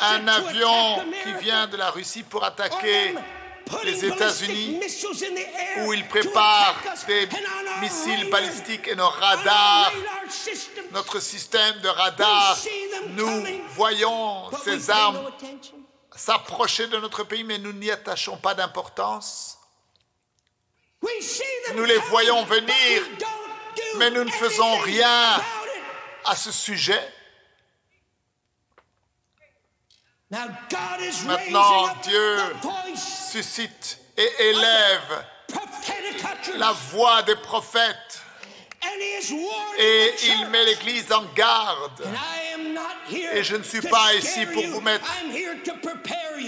un 0.00 0.28
avion 0.28 1.04
qui 1.22 1.44
vient 1.44 1.66
de 1.66 1.76
la 1.76 1.90
Russie 1.90 2.22
pour 2.22 2.44
attaquer 2.44 3.14
les 3.84 4.04
États-Unis, 4.04 4.80
où 5.86 5.92
ils 5.92 6.02
to 6.02 6.08
préparent 6.08 6.76
attack 6.84 6.98
us, 6.98 7.06
des 7.06 7.28
missiles 7.80 8.30
balistiques 8.30 8.88
et 8.88 8.94
nos 8.94 9.08
radars, 9.08 9.92
notre 10.92 11.20
système 11.20 11.80
de 11.80 11.88
radar, 11.88 12.58
nous 13.16 13.44
voyons 13.74 14.50
ces 14.62 14.90
armes. 14.90 15.30
S'approcher 16.16 16.86
de 16.88 16.98
notre 16.98 17.24
pays, 17.24 17.44
mais 17.44 17.58
nous 17.58 17.72
n'y 17.72 17.90
attachons 17.90 18.36
pas 18.36 18.54
d'importance. 18.54 19.58
Nous 21.74 21.84
les 21.84 21.98
voyons 21.98 22.44
venir, 22.44 23.02
mais 23.98 24.10
nous 24.10 24.24
ne 24.24 24.30
faisons 24.30 24.76
rien. 24.78 25.42
À 26.26 26.34
ce 26.36 26.50
sujet, 26.50 27.12
Maintenant, 31.26 31.94
Dieu 32.02 32.38
suscite 32.96 33.98
et 34.16 34.30
élève 34.40 35.26
la 36.56 36.72
voix 36.72 37.22
des 37.22 37.36
prophètes 37.36 38.24
and 38.82 38.83
he 38.83 38.83
is 38.83 38.83
warning 38.83 38.83
et 39.78 40.14
il 40.24 40.46
met 40.48 40.64
l'Église 40.64 41.12
en 41.12 41.24
garde. 41.34 42.04
Et 43.34 43.42
je 43.42 43.56
ne 43.56 43.62
suis 43.62 43.80
pas 43.82 44.14
ici 44.14 44.46
pour 44.46 44.64
vous 44.66 44.80
mettre- 44.80 45.04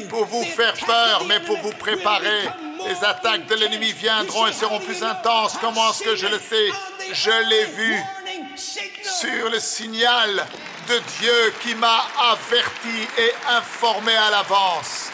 pour 0.08 0.24
vous 0.26 0.44
faire 0.44 0.74
peur, 0.86 1.24
mais 1.24 1.40
pour 1.40 1.58
vous 1.58 1.72
préparer. 1.72 2.48
Les 2.86 3.04
attaques 3.04 3.46
de 3.46 3.54
l'ennemi 3.56 3.92
viendront 3.92 4.46
et 4.46 4.52
seront 4.52 4.78
plus 4.80 5.02
intenses. 5.02 5.54
Comment 5.60 5.90
est-ce 5.90 6.02
que 6.04 6.16
je 6.16 6.26
le 6.26 6.38
sais? 6.38 6.68
Je 7.12 7.30
l'ai 7.48 7.64
vu 7.66 7.96
sur 8.56 9.50
le 9.50 9.60
signal 9.60 10.46
de 10.88 10.98
Dieu 11.20 11.54
qui 11.62 11.74
m'a 11.74 12.06
averti 12.18 13.08
et 13.18 13.32
informé 13.48 14.14
à 14.14 14.30
l'avance. 14.30 15.10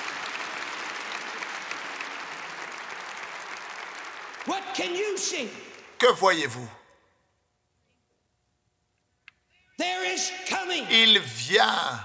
Que 5.98 6.08
voyez-vous? 6.12 6.68
Il 10.90 11.18
vient 11.20 12.02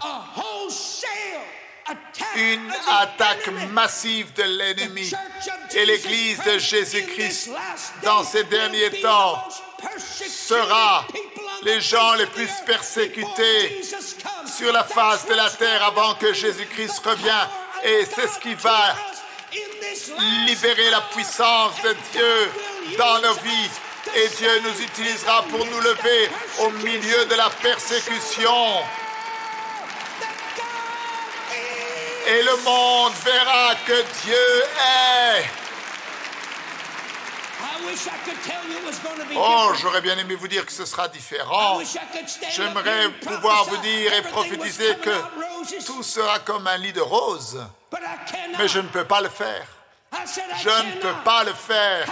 une 2.35 2.73
attaque 2.89 3.47
massive 3.71 4.33
de 4.33 4.43
l'ennemi. 4.43 5.11
Et 5.73 5.85
l'Église 5.85 6.39
de 6.43 6.57
Jésus-Christ, 6.57 7.51
dans 8.03 8.23
ces 8.23 8.43
derniers 8.45 9.01
temps, 9.01 9.43
sera 10.27 11.05
les 11.63 11.81
gens 11.81 12.13
les 12.15 12.25
plus 12.27 12.49
persécutés 12.65 13.81
sur 14.45 14.71
la 14.71 14.83
face 14.83 15.25
de 15.25 15.33
la 15.33 15.49
terre 15.49 15.83
avant 15.83 16.15
que 16.15 16.33
Jésus-Christ 16.33 16.99
revienne. 17.05 17.47
Et 17.83 18.05
c'est 18.05 18.27
ce 18.27 18.39
qui 18.39 18.53
va 18.55 18.95
libérer 20.45 20.89
la 20.89 21.01
puissance 21.01 21.81
de 21.83 21.95
Dieu 22.11 22.51
dans 22.97 23.19
nos 23.21 23.33
vies. 23.35 23.69
Et 24.15 24.29
Dieu 24.29 24.61
nous 24.63 24.81
utilisera 24.81 25.43
pour 25.43 25.65
nous 25.65 25.79
lever 25.79 26.29
au 26.59 26.69
milieu 26.71 27.25
de 27.25 27.35
la 27.35 27.49
persécution. 27.49 28.81
Et 32.27 32.43
le 32.43 32.57
monde 32.63 33.13
verra 33.23 33.75
que 33.85 34.03
Dieu 34.23 34.63
est. 34.79 35.45
Oh, 39.35 39.71
j'aurais 39.81 40.01
bien 40.01 40.17
aimé 40.17 40.35
vous 40.35 40.47
dire 40.47 40.65
que 40.65 40.71
ce 40.71 40.85
sera 40.85 41.07
différent. 41.07 41.79
J'aimerais 42.51 43.09
pouvoir 43.21 43.65
vous 43.65 43.77
dire 43.77 44.13
et 44.13 44.21
prophétiser 44.23 44.95
que 44.97 45.85
tout 45.85 46.03
sera 46.03 46.39
comme 46.39 46.67
un 46.67 46.77
lit 46.77 46.93
de 46.93 47.01
roses. 47.01 47.63
Mais 48.57 48.67
je 48.67 48.79
ne 48.79 48.87
peux 48.87 49.05
pas 49.05 49.21
le 49.21 49.29
faire. 49.29 49.76
Je 50.11 50.69
ne 50.69 51.01
peux 51.01 51.23
pas 51.23 51.43
le 51.43 51.53
faire. 51.53 52.07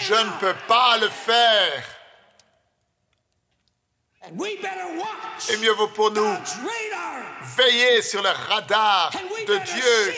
Je 0.00 0.14
ne 0.14 0.30
peux 0.40 0.54
pas 0.66 0.96
le 0.98 1.08
faire. 1.08 1.82
Et 5.48 5.56
mieux 5.58 5.72
vaut 5.72 5.88
pour 5.88 6.10
nous 6.10 6.36
veiller 7.56 8.02
sur 8.02 8.22
le 8.22 8.30
radar 8.30 9.12
de 9.46 9.56
Dieu 9.56 10.14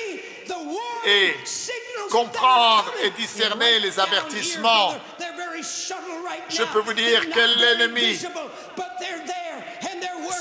et 1.06 1.36
comprendre 2.10 2.90
et 3.02 3.10
discerner 3.10 3.80
les 3.80 4.00
avertissements. 4.00 4.94
Je 6.48 6.62
peux 6.64 6.80
vous 6.80 6.94
dire 6.94 7.28
que 7.30 7.40
l'ennemi 7.60 8.18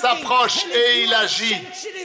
s'approche 0.01 0.65
et 0.71 1.03
il 1.03 1.13
agit. 1.13 1.55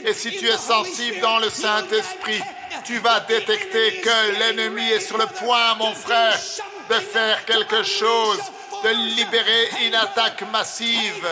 Et 0.05 0.13
si 0.13 0.31
tu 0.31 0.47
es 0.47 0.57
sensible 0.57 1.19
dans 1.21 1.39
le 1.39 1.49
Saint-Esprit, 1.49 2.41
tu 2.83 2.99
vas 2.99 3.21
détecter 3.21 4.01
que 4.01 4.39
l'ennemi 4.39 4.89
est 4.91 4.99
sur 4.99 5.17
le 5.17 5.27
point, 5.27 5.75
mon 5.75 5.93
frère, 5.93 6.37
de 6.89 6.95
faire 6.95 7.45
quelque 7.45 7.83
chose, 7.83 8.41
de 8.83 8.89
libérer 8.89 9.69
une 9.85 9.95
attaque 9.95 10.41
massive. 10.51 11.27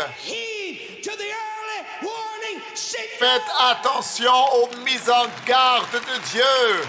Faites 3.20 3.52
attention 3.60 4.34
aux 4.56 4.76
mises 4.78 5.10
en 5.10 5.26
garde 5.46 5.94
de 5.94 6.30
Dieu. 6.32 6.88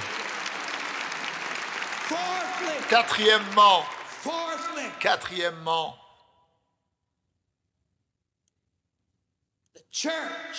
Quatrièmement, 2.89 3.85
quatrièmement, 5.01 5.97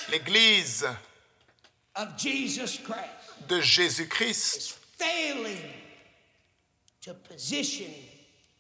l'Église 0.09 0.87
de 3.47 3.61
Jésus-Christ 3.61 4.77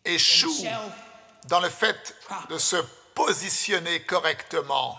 échoue 0.05 0.65
dans 1.47 1.59
le 1.59 1.69
fait 1.69 2.15
de 2.49 2.57
se 2.57 2.77
positionner 3.13 4.03
correctement. 4.03 4.97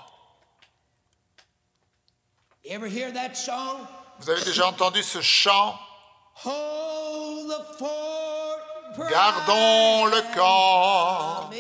Vous 2.65 4.31
avez 4.31 4.45
déjà 4.45 4.69
entendu 4.69 5.03
ce 5.03 5.21
chant? 5.21 5.79
Gardons 9.11 10.07
le 10.07 10.35
camp, 10.35 11.51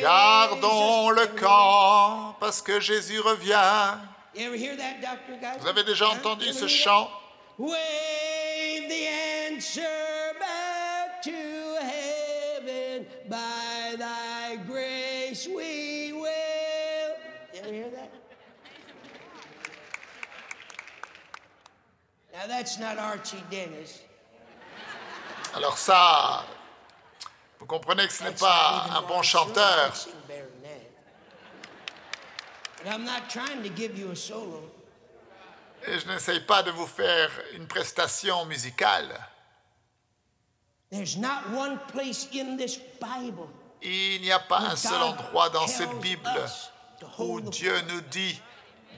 gardons 0.00 1.10
le 1.10 1.26
camp, 1.26 2.36
parce 2.38 2.60
que 2.62 2.80
Jésus 2.80 3.20
revient. 3.20 3.98
You 4.34 4.46
ever 4.46 4.56
hear 4.56 4.76
that, 4.76 5.02
Dr. 5.02 5.38
Guy? 5.40 5.58
Vous 5.58 5.68
avez 5.68 5.84
déjà 5.84 6.08
entendu 6.08 6.52
ce 6.52 6.66
chant? 6.66 7.10
Wave 7.58 8.88
the 8.88 9.06
answer 9.52 9.82
back 10.40 11.22
to 11.22 11.76
heaven. 11.80 13.06
By 13.28 13.96
thy 13.98 14.56
grace 14.66 15.46
we 15.46 16.12
will. 16.14 17.12
You 17.52 17.60
ever 17.60 17.72
hear 17.72 17.90
that? 17.90 18.10
Now 22.32 22.46
that's 22.48 22.78
not 22.78 22.96
Archie 22.98 23.42
Dennis. 23.50 24.00
Alors 25.54 25.76
ça, 25.76 26.46
vous 27.60 27.66
comprenez 27.66 28.06
que 28.06 28.12
ce 28.14 28.24
n'est 28.24 28.30
pas 28.32 28.86
un 28.96 29.02
bon 29.02 29.20
chanteur. 29.22 29.92
I'm 32.86 33.04
not 33.04 33.28
trying 33.28 33.62
to 33.62 33.68
give 33.68 33.98
you 33.98 34.10
a 34.10 34.16
solo. 34.16 34.62
Et 35.86 35.98
je 35.98 36.06
n'essaye 36.06 36.40
pas 36.40 36.62
de 36.62 36.70
vous 36.70 36.86
faire 36.86 37.30
une 37.54 37.66
prestation 37.66 38.44
musicale. 38.46 39.08
There's 40.90 41.16
not 41.16 41.50
one 41.50 41.78
place 41.88 42.28
in 42.32 42.56
this 42.56 42.78
Bible 43.00 43.48
Il 43.82 44.20
n'y 44.20 44.30
a 44.30 44.38
pas 44.38 44.58
un 44.58 44.76
seul 44.76 45.02
endroit 45.02 45.48
dans 45.50 45.66
cette 45.66 45.98
Bible 46.00 46.28
où 47.18 47.40
Dieu 47.40 47.74
nous 47.88 48.00
dit 48.02 48.40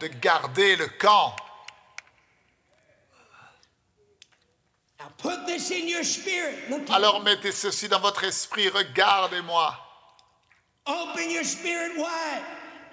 de 0.00 0.08
garder 0.08 0.76
le 0.76 0.88
camp. 0.88 1.34
Now 4.98 5.10
put 5.18 5.46
this 5.46 5.70
in 5.70 5.88
your 5.88 6.04
spirit. 6.04 6.68
Look 6.68 6.90
at 6.90 6.94
Alors 6.94 7.22
mettez 7.22 7.52
ceci 7.52 7.88
dans 7.88 8.00
votre 8.00 8.24
esprit, 8.24 8.68
regardez-moi. 8.68 9.74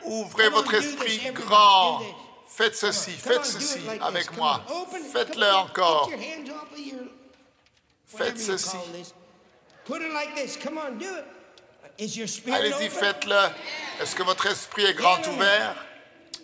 Ouvrez 0.05 0.49
votre 0.49 0.73
esprit 0.73 1.31
grand. 1.33 2.01
Faites 2.47 2.75
ceci, 2.75 3.11
faites 3.11 3.45
ceci 3.45 3.79
avec 4.01 4.35
moi. 4.35 4.61
Faites-le 5.13 5.49
encore. 5.55 6.09
Faites 8.05 8.37
ceci. 8.37 8.75
call 8.75 8.91
this. 8.93 9.13
Put 9.85 10.01
it 10.01 10.13
like 10.13 10.35
this. 10.35 10.57
Come 10.57 10.77
on, 10.77 10.97
do 10.97 11.05
it. 11.05 11.25
Is 11.97 12.17
your 12.17 12.27
spirit 12.27 12.57
Allez-y, 12.57 12.89
faites-le. 12.89 13.49
Est-ce 14.01 14.15
que 14.15 14.23
votre 14.23 14.47
esprit 14.47 14.85
est 14.85 14.93
grand 14.93 15.25
ouvert? 15.27 15.75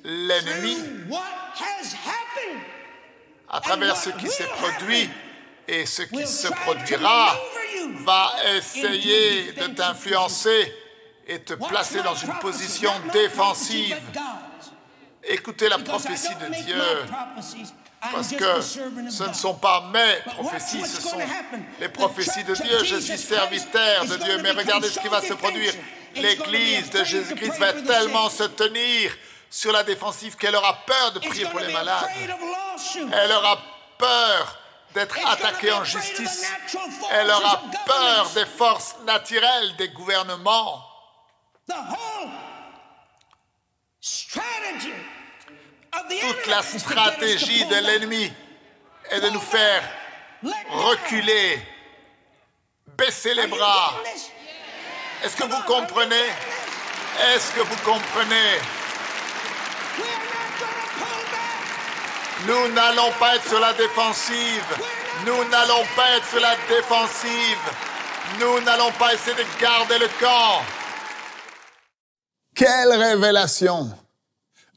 L'ennemi, 0.04 0.78
à 3.50 3.60
travers 3.60 3.98
ce 3.98 4.10
qui 4.12 4.30
s'est 4.30 4.48
produit 4.48 5.10
et 5.68 5.86
ce 5.86 6.04
qui 6.04 6.26
se 6.26 6.48
produira, 6.48 7.36
va 8.06 8.32
essayer 8.56 9.52
de 9.54 9.68
t'influencer 9.74 10.74
et 11.28 11.40
te 11.40 11.54
placer 11.54 12.02
dans 12.02 12.16
une 12.16 12.34
position 12.40 12.92
défensive. 13.12 13.98
Écoutez 15.24 15.68
la 15.68 15.78
prophétie 15.78 16.36
de 16.36 16.64
Dieu. 16.64 16.84
Parce 18.00 18.30
que 18.30 18.62
ce 18.62 19.24
ne 19.24 19.34
sont 19.34 19.56
pas 19.56 19.90
mes 19.92 20.32
prophéties, 20.32 20.86
ce 20.86 21.02
sont 21.02 21.20
les 21.80 21.90
prophéties 21.90 22.44
de 22.44 22.54
Dieu. 22.54 22.84
Je 22.84 22.98
suis 22.98 23.18
serviteur 23.18 24.06
de 24.06 24.16
Dieu. 24.18 24.38
Mais 24.42 24.52
regardez 24.52 24.90
ce 24.90 25.00
qui 25.00 25.08
va 25.10 25.22
se 25.22 25.34
produire. 25.34 25.74
L'Église 26.16 26.90
de 26.92 27.04
Jésus-Christ 27.04 27.58
va 27.60 27.74
tellement 27.74 28.30
se 28.30 28.44
tenir 28.44 29.12
sur 29.50 29.72
la 29.72 29.84
défensive 29.84 30.36
qu'elle 30.36 30.56
aura 30.56 30.86
peur 30.86 31.12
de 31.14 31.20
prier 31.20 31.46
pour 31.46 31.60
les 31.60 31.74
malades. 31.74 32.08
Elle 33.12 33.32
aura 33.32 33.60
peur 33.98 34.60
d'être 34.94 35.18
attaquée 35.28 35.72
en 35.72 35.84
justice. 35.84 36.52
Elle 37.12 37.30
aura 37.30 37.62
peur 37.86 38.30
des 38.34 38.46
forces 38.46 38.96
naturelles 39.06 39.76
des 39.78 39.90
gouvernements. 39.90 40.87
Toute 46.22 46.48
la 46.48 46.64
stratégie 46.64 47.66
de 47.66 47.76
l'ennemi 47.76 48.32
est 49.10 49.20
de 49.20 49.30
nous 49.30 49.42
faire 49.42 49.84
reculer, 50.70 51.60
baisser 52.98 53.34
les 53.34 53.48
bras. 53.48 53.94
Est-ce 55.24 55.36
que 55.36 55.44
vous 55.44 55.62
comprenez? 55.64 56.30
Est-ce 57.34 57.52
que 57.54 57.62
vous 57.62 57.78
comprenez? 57.78 58.60
Nous 62.46 62.68
n'allons 62.70 63.12
pas 63.20 63.36
être 63.36 63.48
sur 63.48 63.60
la 63.60 63.74
défensive. 63.74 64.66
Nous 65.26 65.44
n'allons 65.46 65.86
pas 65.96 66.12
être 66.18 66.30
sur 66.30 66.40
la 66.40 66.56
défensive. 66.70 67.60
Nous 68.40 68.62
n'allons 68.62 68.92
pas 68.94 69.14
essayer 69.14 69.36
de 69.36 69.46
garder 69.60 69.98
le 69.98 70.08
camp. 70.20 70.62
Quelle 72.58 72.92
révélation 72.92 73.92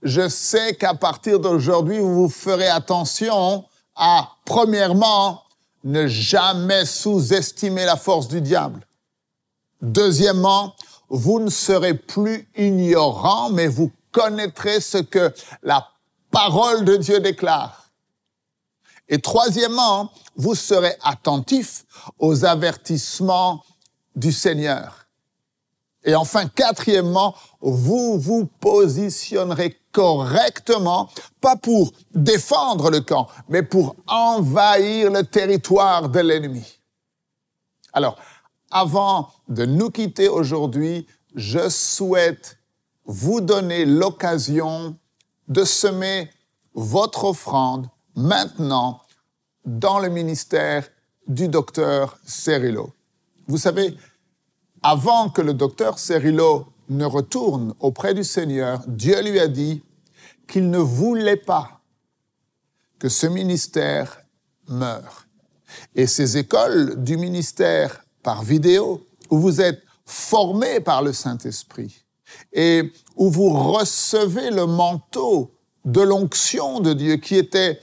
Je 0.02 0.28
sais 0.28 0.74
qu'à 0.74 0.92
partir 0.92 1.40
d'aujourd'hui, 1.40 1.98
vous 1.98 2.28
ferez 2.28 2.68
attention 2.68 3.64
à, 3.96 4.32
premièrement, 4.44 5.44
ne 5.84 6.06
jamais 6.06 6.84
sous-estimer 6.84 7.86
la 7.86 7.96
force 7.96 8.28
du 8.28 8.42
diable. 8.42 8.86
Deuxièmement, 9.80 10.74
vous 11.08 11.40
ne 11.40 11.48
serez 11.48 11.94
plus 11.94 12.50
ignorant, 12.54 13.48
mais 13.48 13.66
vous 13.66 13.90
connaîtrez 14.12 14.82
ce 14.82 14.98
que 14.98 15.32
la 15.62 15.88
parole 16.30 16.84
de 16.84 16.96
Dieu 16.96 17.20
déclare. 17.20 17.88
Et 19.08 19.22
troisièmement, 19.22 20.12
vous 20.36 20.54
serez 20.54 20.96
attentif 21.02 21.86
aux 22.18 22.44
avertissements 22.44 23.64
du 24.14 24.32
Seigneur. 24.32 25.00
Et 26.04 26.14
enfin, 26.14 26.46
quatrièmement, 26.48 27.34
vous 27.60 28.18
vous 28.18 28.46
positionnerez 28.46 29.76
correctement, 29.92 31.10
pas 31.40 31.56
pour 31.56 31.92
défendre 32.14 32.90
le 32.90 33.00
camp, 33.00 33.28
mais 33.48 33.62
pour 33.62 33.96
envahir 34.06 35.10
le 35.10 35.22
territoire 35.22 36.08
de 36.08 36.20
l'ennemi. 36.20 36.80
Alors, 37.92 38.16
avant 38.70 39.30
de 39.48 39.66
nous 39.66 39.90
quitter 39.90 40.28
aujourd'hui, 40.28 41.06
je 41.34 41.68
souhaite 41.68 42.58
vous 43.04 43.40
donner 43.40 43.84
l'occasion 43.84 44.96
de 45.48 45.64
semer 45.64 46.30
votre 46.74 47.24
offrande 47.24 47.88
maintenant 48.14 49.00
dans 49.64 49.98
le 49.98 50.08
ministère 50.08 50.88
du 51.26 51.48
docteur 51.48 52.18
Cerrillo. 52.24 52.92
Vous 53.48 53.58
savez, 53.58 53.96
avant 54.82 55.28
que 55.28 55.42
le 55.42 55.54
docteur 55.54 55.98
Cerrillo 55.98 56.66
ne 56.90 57.04
retourne 57.04 57.74
auprès 57.80 58.12
du 58.14 58.24
Seigneur, 58.24 58.82
Dieu 58.86 59.22
lui 59.22 59.40
a 59.40 59.48
dit 59.48 59.82
qu'il 60.46 60.68
ne 60.70 60.78
voulait 60.78 61.36
pas 61.36 61.80
que 62.98 63.08
ce 63.08 63.26
ministère 63.26 64.20
meure. 64.68 65.26
Et 65.94 66.06
ces 66.06 66.36
écoles 66.36 67.02
du 67.02 67.16
ministère 67.16 68.04
par 68.22 68.42
vidéo, 68.42 69.06
où 69.30 69.38
vous 69.38 69.60
êtes 69.60 69.82
formés 70.04 70.80
par 70.80 71.02
le 71.02 71.12
Saint-Esprit, 71.12 72.04
et 72.52 72.92
où 73.16 73.30
vous 73.30 73.50
recevez 73.50 74.50
le 74.50 74.66
manteau 74.66 75.54
de 75.84 76.00
l'onction 76.00 76.80
de 76.80 76.92
Dieu 76.92 77.16
qui 77.16 77.36
était 77.36 77.80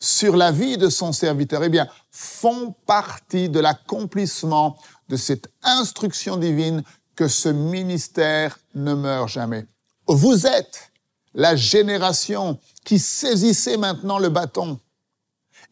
sur 0.00 0.36
la 0.36 0.50
vie 0.50 0.78
de 0.78 0.88
son 0.88 1.12
serviteur, 1.12 1.62
eh 1.62 1.68
bien, 1.68 1.88
font 2.10 2.74
partie 2.86 3.48
de 3.48 3.60
l'accomplissement 3.60 4.76
de 5.08 5.16
cette 5.16 5.50
instruction 5.62 6.36
divine 6.36 6.82
que 7.16 7.28
ce 7.28 7.48
ministère 7.48 8.58
ne 8.74 8.94
meurt 8.94 9.28
jamais. 9.28 9.66
Vous 10.06 10.46
êtes 10.46 10.92
la 11.34 11.56
génération 11.56 12.60
qui 12.84 12.98
saisissait 12.98 13.76
maintenant 13.76 14.18
le 14.18 14.28
bâton 14.28 14.78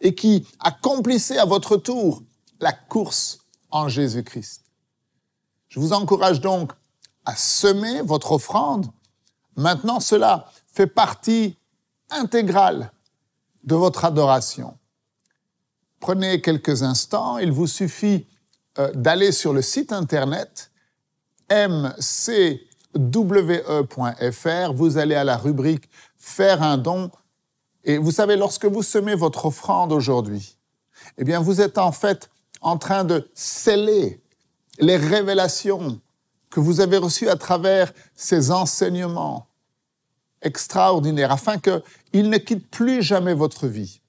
et 0.01 0.15
qui 0.15 0.47
accomplissait 0.59 1.39
à 1.39 1.45
votre 1.45 1.77
tour 1.77 2.23
la 2.61 2.73
course 2.73 3.39
en 3.71 3.89
Jésus-Christ. 3.89 4.63
Je 5.69 5.81
vous 5.81 5.93
encourage 5.93 6.41
donc 6.41 6.73
à 7.25 7.37
semer 7.37 8.03
votre 8.03 8.33
offrande. 8.33 8.87
Maintenant, 9.57 10.01
cela 10.01 10.51
fait 10.67 10.87
partie 10.87 11.57
intégrale 12.11 12.93
de 13.65 13.75
votre 13.75 14.05
adoration. 14.05 14.77
Prenez 16.01 16.41
quelques 16.41 16.83
instants, 16.83 17.39
il 17.39 17.51
vous 17.51 17.67
suffit 17.67 18.27
euh, 18.79 18.93
d'aller 18.95 19.33
sur 19.33 19.53
le 19.53 19.63
site 19.63 19.93
internet 19.93 20.71
mcwe.fr, 21.51 23.03
vous 24.73 24.99
allez 24.99 25.15
à 25.15 25.25
la 25.25 25.37
rubrique 25.37 25.89
Faire 26.19 26.63
un 26.63 26.79
don, 26.79 27.11
et 27.85 27.99
vous 27.99 28.13
savez, 28.13 28.37
lorsque 28.37 28.65
vous 28.65 28.83
semez 28.83 29.15
votre 29.15 29.47
offrande 29.47 29.93
aujourd'hui, 29.93 30.57
eh 31.19 31.25
bien, 31.25 31.41
vous 31.41 31.61
êtes 31.61 31.77
en 31.77 31.93
fait 31.93 32.31
en 32.63 32.79
train 32.79 33.05
de 33.05 33.29
sceller 33.35 34.23
les 34.79 34.97
révélations 34.97 36.01
que 36.51 36.61
vous 36.61 36.81
avez 36.81 36.97
reçues 36.97 37.29
à 37.29 37.37
travers 37.37 37.93
ces 38.15 38.51
enseignements 38.51 39.49
extraordinaires, 40.41 41.33
afin 41.33 41.59
qu'ils 41.59 42.31
ne 42.31 42.39
quittent 42.39 42.71
plus 42.71 43.03
jamais 43.03 43.35
votre 43.35 43.67
vie. 43.67 44.01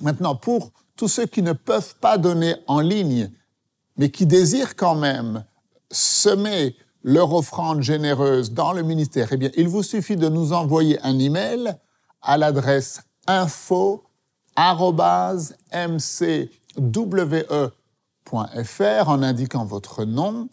Maintenant, 0.00 0.34
pour 0.34 0.72
tous 0.96 1.08
ceux 1.08 1.26
qui 1.26 1.42
ne 1.42 1.52
peuvent 1.52 1.94
pas 1.96 2.16
donner 2.16 2.56
en 2.66 2.80
ligne, 2.80 3.30
mais 3.96 4.10
qui 4.10 4.26
désirent 4.26 4.76
quand 4.76 4.94
même 4.94 5.44
semer 5.90 6.76
leur 7.02 7.32
offrande 7.32 7.82
généreuse 7.82 8.52
dans 8.52 8.72
le 8.72 8.82
ministère, 8.82 9.28
eh 9.32 9.36
bien, 9.36 9.50
il 9.56 9.68
vous 9.68 9.82
suffit 9.82 10.16
de 10.16 10.28
nous 10.28 10.52
envoyer 10.52 10.98
un 11.02 11.18
email 11.18 11.74
à 12.22 12.36
l'adresse 12.36 13.02
info 13.26 14.04
we.fr 18.26 19.08
en 19.08 19.22
indiquant 19.22 19.64
votre 19.64 20.04
nom 20.04 20.48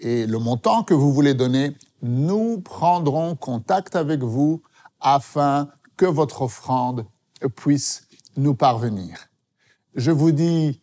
et 0.00 0.26
le 0.26 0.38
montant 0.38 0.82
que 0.82 0.94
vous 0.94 1.12
voulez 1.12 1.34
donner. 1.34 1.76
Nous 2.02 2.60
prendrons 2.60 3.34
contact 3.36 3.96
avec 3.96 4.22
vous 4.22 4.62
afin 5.00 5.68
que 5.96 6.06
votre 6.06 6.42
offrande 6.42 7.06
puisse 7.56 8.08
nous 8.36 8.54
parvenir. 8.54 9.28
Je 9.94 10.10
vous 10.10 10.32
dis 10.32 10.80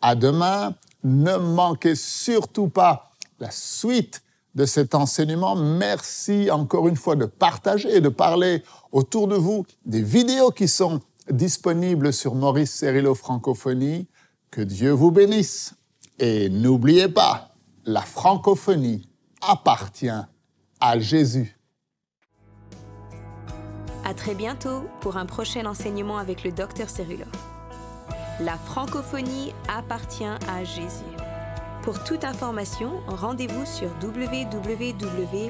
à 0.00 0.14
demain. 0.14 0.74
Ne 1.04 1.36
manquez 1.36 1.94
surtout 1.94 2.68
pas 2.68 3.07
la 3.40 3.50
suite 3.50 4.22
de 4.54 4.64
cet 4.64 4.94
enseignement. 4.94 5.56
Merci 5.56 6.50
encore 6.50 6.88
une 6.88 6.96
fois 6.96 7.16
de 7.16 7.26
partager 7.26 7.96
et 7.96 8.00
de 8.00 8.08
parler 8.08 8.62
autour 8.92 9.28
de 9.28 9.36
vous 9.36 9.64
des 9.84 10.02
vidéos 10.02 10.50
qui 10.50 10.68
sont 10.68 11.00
disponibles 11.30 12.12
sur 12.12 12.34
Maurice 12.34 12.74
Cerillo 12.74 13.14
Francophonie. 13.14 14.08
Que 14.50 14.62
Dieu 14.62 14.90
vous 14.92 15.10
bénisse. 15.10 15.74
Et 16.18 16.48
n'oubliez 16.48 17.08
pas, 17.08 17.54
la 17.84 18.00
francophonie 18.00 19.08
appartient 19.40 20.08
à 20.80 20.98
Jésus. 20.98 21.56
À 24.04 24.14
très 24.14 24.34
bientôt 24.34 24.84
pour 25.00 25.16
un 25.16 25.26
prochain 25.26 25.66
enseignement 25.66 26.16
avec 26.16 26.42
le 26.42 26.50
docteur 26.50 26.88
Cerulo. 26.88 27.26
La 28.40 28.56
francophonie 28.56 29.52
appartient 29.68 30.24
à 30.24 30.64
Jésus. 30.64 31.17
Pour 31.88 32.04
toute 32.04 32.24
information, 32.24 33.00
rendez-vous 33.06 33.64
sur 33.64 33.88
www.mcwe.fr. 34.02 35.48